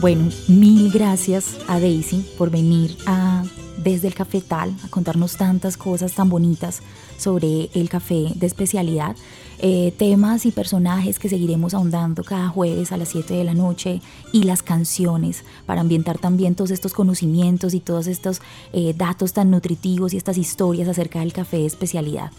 Bueno, 0.00 0.30
mil 0.48 0.90
gracias 0.90 1.58
a 1.68 1.78
Daisy 1.78 2.24
por 2.38 2.50
venir 2.50 2.96
desde 3.76 4.08
el 4.08 4.14
cafetal 4.14 4.74
a 4.82 4.88
contarnos 4.88 5.36
tantas 5.36 5.76
cosas 5.76 6.14
tan 6.14 6.30
bonitas 6.30 6.80
sobre 7.18 7.68
el 7.74 7.90
café 7.90 8.32
de 8.34 8.46
especialidad, 8.46 9.14
eh, 9.58 9.92
temas 9.98 10.46
y 10.46 10.52
personajes 10.52 11.18
que 11.18 11.28
seguiremos 11.28 11.74
ahondando 11.74 12.24
cada 12.24 12.48
jueves 12.48 12.92
a 12.92 12.96
las 12.96 13.10
7 13.10 13.34
de 13.34 13.44
la 13.44 13.52
noche 13.52 14.00
y 14.32 14.44
las 14.44 14.62
canciones 14.62 15.44
para 15.66 15.82
ambientar 15.82 16.16
también 16.16 16.54
todos 16.54 16.70
estos 16.70 16.94
conocimientos 16.94 17.74
y 17.74 17.80
todos 17.80 18.06
estos 18.06 18.40
eh, 18.72 18.94
datos 18.96 19.34
tan 19.34 19.50
nutritivos 19.50 20.14
y 20.14 20.16
estas 20.16 20.38
historias 20.38 20.88
acerca 20.88 21.20
del 21.20 21.34
café 21.34 21.58
de 21.58 21.66
especialidad. 21.66 22.32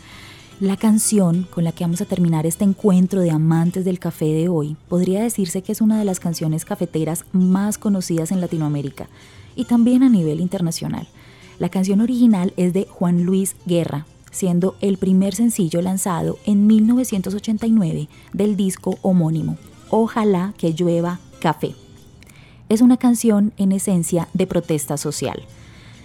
La 0.62 0.78
canción 0.78 1.48
con 1.50 1.64
la 1.64 1.72
que 1.72 1.84
vamos 1.84 2.02
a 2.02 2.06
terminar 2.06 2.46
este 2.46 2.64
encuentro 2.64 3.22
de 3.22 3.32
amantes 3.32 3.84
del 3.84 3.98
café 3.98 4.26
de 4.26 4.48
hoy 4.48 4.78
podría 4.90 5.24
decirse 5.24 5.64
que 5.64 5.72
es 5.72 5.82
una 5.82 5.98
de 5.98 6.06
las 6.06 6.20
canciones 6.20 6.66
cafeteras 6.66 7.26
más 7.32 7.80
conocidas 7.80 8.32
en 8.32 8.42
Latinoamérica 8.42 9.10
y 9.56 9.66
también 9.66 10.04
a 10.04 10.10
nivel 10.10 10.40
internacional. 10.40 11.08
La 11.58 11.70
canción 11.70 12.00
original 12.00 12.54
es 12.58 12.74
de 12.74 12.86
Juan 12.86 13.24
Luis 13.24 13.56
Guerra, 13.66 14.06
siendo 14.30 14.76
el 14.82 15.00
primer 15.00 15.34
sencillo 15.34 15.82
lanzado 15.82 16.38
en 16.46 16.68
1989 16.68 18.08
del 18.32 18.56
disco 18.56 19.00
homónimo, 19.02 19.58
Ojalá 19.90 20.54
que 20.60 20.74
llueva 20.74 21.20
café. 21.40 21.74
Es 22.70 22.82
una 22.82 22.98
canción 22.98 23.52
en 23.58 23.72
esencia 23.72 24.28
de 24.36 24.46
protesta 24.46 24.96
social 24.98 25.44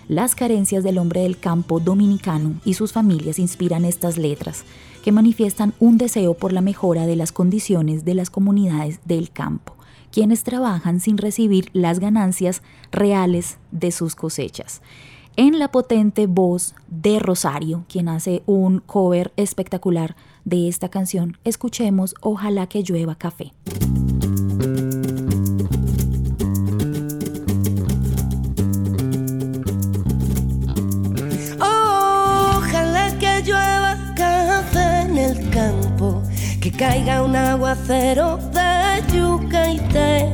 las 0.08 0.34
carencias 0.34 0.84
del 0.84 0.98
hombre 0.98 1.22
del 1.22 1.38
campo 1.38 1.80
dominicano 1.80 2.60
y 2.64 2.74
sus 2.74 2.92
familias 2.92 3.38
inspiran 3.38 3.84
estas 3.84 4.18
letras, 4.18 4.64
que 5.02 5.12
manifiestan 5.12 5.74
un 5.78 5.98
deseo 5.98 6.34
por 6.34 6.52
la 6.52 6.60
mejora 6.60 7.06
de 7.06 7.16
las 7.16 7.32
condiciones 7.32 8.04
de 8.04 8.14
las 8.14 8.30
comunidades 8.30 9.00
del 9.04 9.30
campo, 9.30 9.76
quienes 10.10 10.42
trabajan 10.42 11.00
sin 11.00 11.18
recibir 11.18 11.68
las 11.72 11.98
ganancias 11.98 12.62
reales 12.90 13.58
de 13.70 13.90
sus 13.90 14.14
cosechas. 14.14 14.82
En 15.36 15.58
la 15.58 15.70
potente 15.70 16.26
voz 16.26 16.74
de 16.88 17.18
Rosario, 17.18 17.84
quien 17.88 18.08
hace 18.08 18.42
un 18.46 18.78
cover 18.78 19.32
espectacular 19.36 20.16
de 20.46 20.68
esta 20.68 20.88
canción, 20.88 21.36
escuchemos 21.44 22.14
Ojalá 22.22 22.66
que 22.68 22.82
llueva 22.82 23.16
café. 23.16 23.52
Caiga 36.76 37.22
un 37.22 37.34
aguacero 37.34 38.38
de 38.52 39.02
yuca 39.12 39.70
y 39.70 39.78
té, 39.88 40.28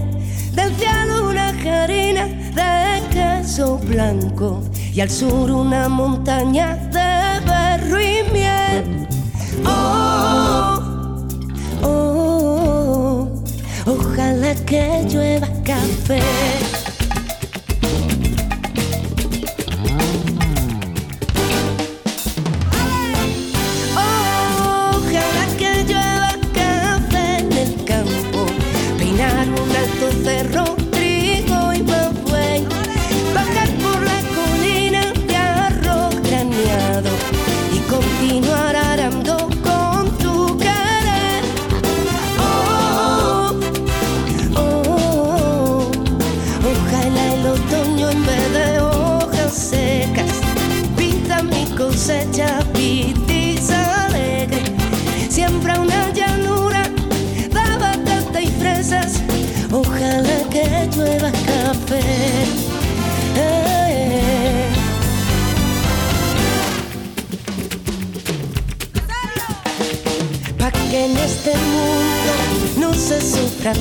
del 0.52 0.74
cielo 0.76 1.30
una 1.30 1.48
harina 1.48 2.26
de 2.26 3.00
queso 3.10 3.78
blanco 3.78 4.60
y 4.92 5.00
al 5.00 5.10
sur 5.10 5.50
una 5.50 5.88
montaña 5.88 6.76
de 6.90 7.40
berro 7.46 8.00
y 8.00 8.22
miel. 8.32 9.06
Oh, 9.64 10.80
oh, 11.82 13.42
ojalá 13.86 14.54
que 14.66 15.04
llueva 15.08 15.48
café. 15.64 16.71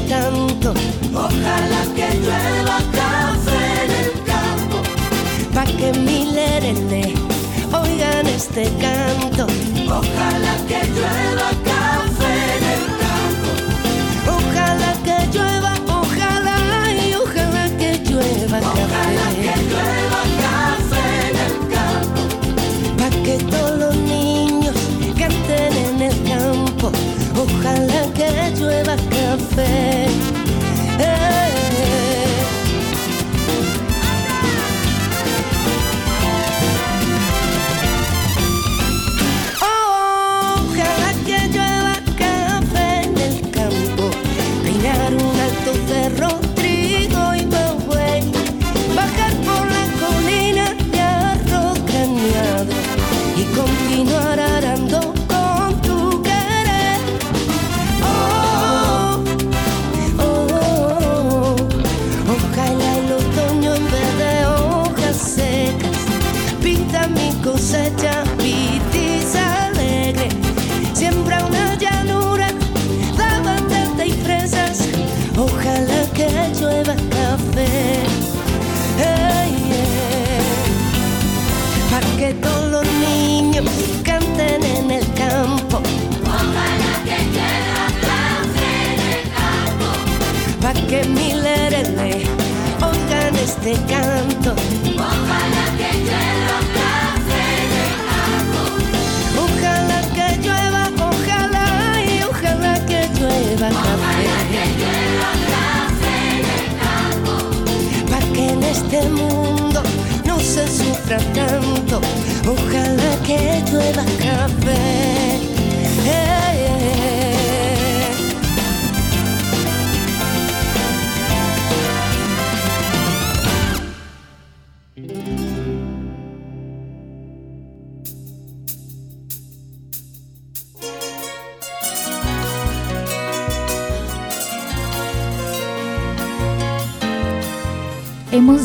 Tanto. 0.08 0.74
Ojalá 1.14 1.82
que 1.96 2.08
llueva 2.20 2.78
café 3.00 3.64
en 3.86 3.92
el 4.02 4.12
campo. 4.32 4.78
Pa' 5.54 5.66
que 5.66 5.92
de 6.92 7.04
oigan 7.82 8.28
este 8.28 8.64
canto. 8.86 9.48
Ojalá 9.88 10.56
que 10.68 10.80
llueva 10.94 11.50
café 11.64 12.11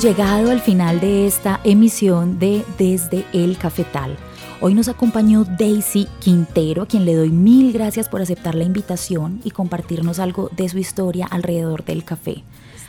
llegado 0.07 0.53
al 0.53 0.61
final 0.61 1.01
de 1.01 1.27
esta 1.27 1.61
emisión 1.65 2.39
de 2.39 2.65
Desde 2.79 3.25
el 3.33 3.59
Cafetal. 3.59 4.17
Hoy 4.61 4.73
nos 4.73 4.87
acompañó 4.87 5.43
Daisy 5.43 6.07
Quintero, 6.21 6.83
a 6.83 6.87
quien 6.87 7.05
le 7.05 7.17
doy 7.17 7.31
mil 7.31 7.73
gracias 7.73 8.09
por 8.09 8.23
aceptar 8.23 8.55
la 8.55 8.63
invitación 8.63 9.41
y 9.43 9.51
compartirnos 9.51 10.21
algo 10.21 10.49
de 10.57 10.69
su 10.69 10.79
historia 10.79 11.27
alrededor 11.27 11.85
del 11.85 12.05
café. 12.05 12.45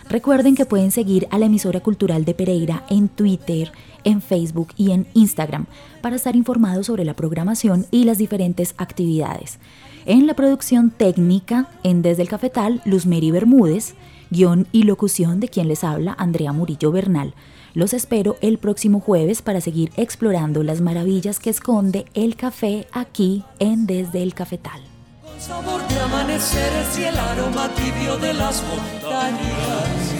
Recuerden 0.07 0.53
que 0.53 0.67
pueden 0.67 0.91
seguir 0.91 1.27
a 1.31 1.39
la 1.39 1.47
emisora 1.47 1.79
cultural 1.79 2.23
de 2.23 2.35
Pereira 2.35 2.83
en 2.87 3.09
Twitter, 3.09 3.71
en 4.03 4.21
Facebook 4.21 4.67
y 4.77 4.91
en 4.91 5.07
Instagram 5.15 5.65
para 6.03 6.17
estar 6.17 6.35
informados 6.35 6.85
sobre 6.85 7.03
la 7.03 7.15
programación 7.15 7.87
y 7.89 8.03
las 8.03 8.19
diferentes 8.19 8.75
actividades. 8.77 9.57
En 10.05 10.27
la 10.27 10.35
producción 10.35 10.91
técnica, 10.91 11.67
en 11.81 12.03
Desde 12.03 12.21
el 12.21 12.29
Cafetal, 12.29 12.79
Luz 12.85 13.07
Mary 13.07 13.31
Bermúdez, 13.31 13.95
guion 14.29 14.67
y 14.71 14.83
locución 14.83 15.39
de 15.39 15.49
quien 15.49 15.67
les 15.67 15.83
habla, 15.83 16.15
Andrea 16.17 16.51
Murillo 16.51 16.91
Bernal. 16.91 17.33
Los 17.73 17.93
espero 17.93 18.37
el 18.41 18.57
próximo 18.57 18.99
jueves 18.99 19.41
para 19.41 19.61
seguir 19.61 19.91
explorando 19.97 20.63
las 20.63 20.81
maravillas 20.81 21.39
que 21.39 21.49
esconde 21.49 22.05
el 22.13 22.35
café 22.35 22.87
aquí 22.91 23.43
en 23.59 23.85
Desde 23.85 24.23
el 24.23 24.33
Cafetal. 24.33 24.81
Con 25.23 25.39
sabor 25.39 25.87
de 25.87 25.99
amaneceres 25.99 26.97
y 26.97 27.03
el 27.03 27.17
aroma 27.17 27.69
tibio 27.75 28.17
de 28.17 28.33
las 28.33 28.63
montañas, 28.63 30.13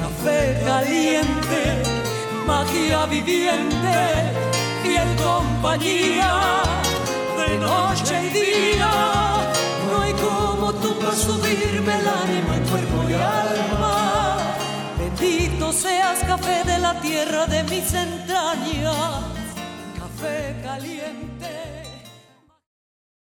café 0.00 0.60
caliente, 0.64 1.82
magia 2.46 3.06
viviente, 3.06 4.32
fiel 4.82 5.08
compañía 5.22 6.62
de 7.36 7.58
noche 7.58 8.26
y 8.26 8.30
día 8.30 9.35
subirme 11.14 12.00
el 12.00 12.08
ánima 12.08 12.56
en 12.56 12.64
cuerpo 12.64 13.08
y 13.08 13.14
alma. 13.14 14.36
Bendito 14.98 15.72
seas 15.72 16.20
café 16.26 16.64
de 16.64 16.78
la 16.78 17.00
tierra 17.00 17.46
de 17.46 17.62
mis 17.64 17.92
entrañas, 17.94 19.24
café 19.98 20.56
caliente 20.62 21.75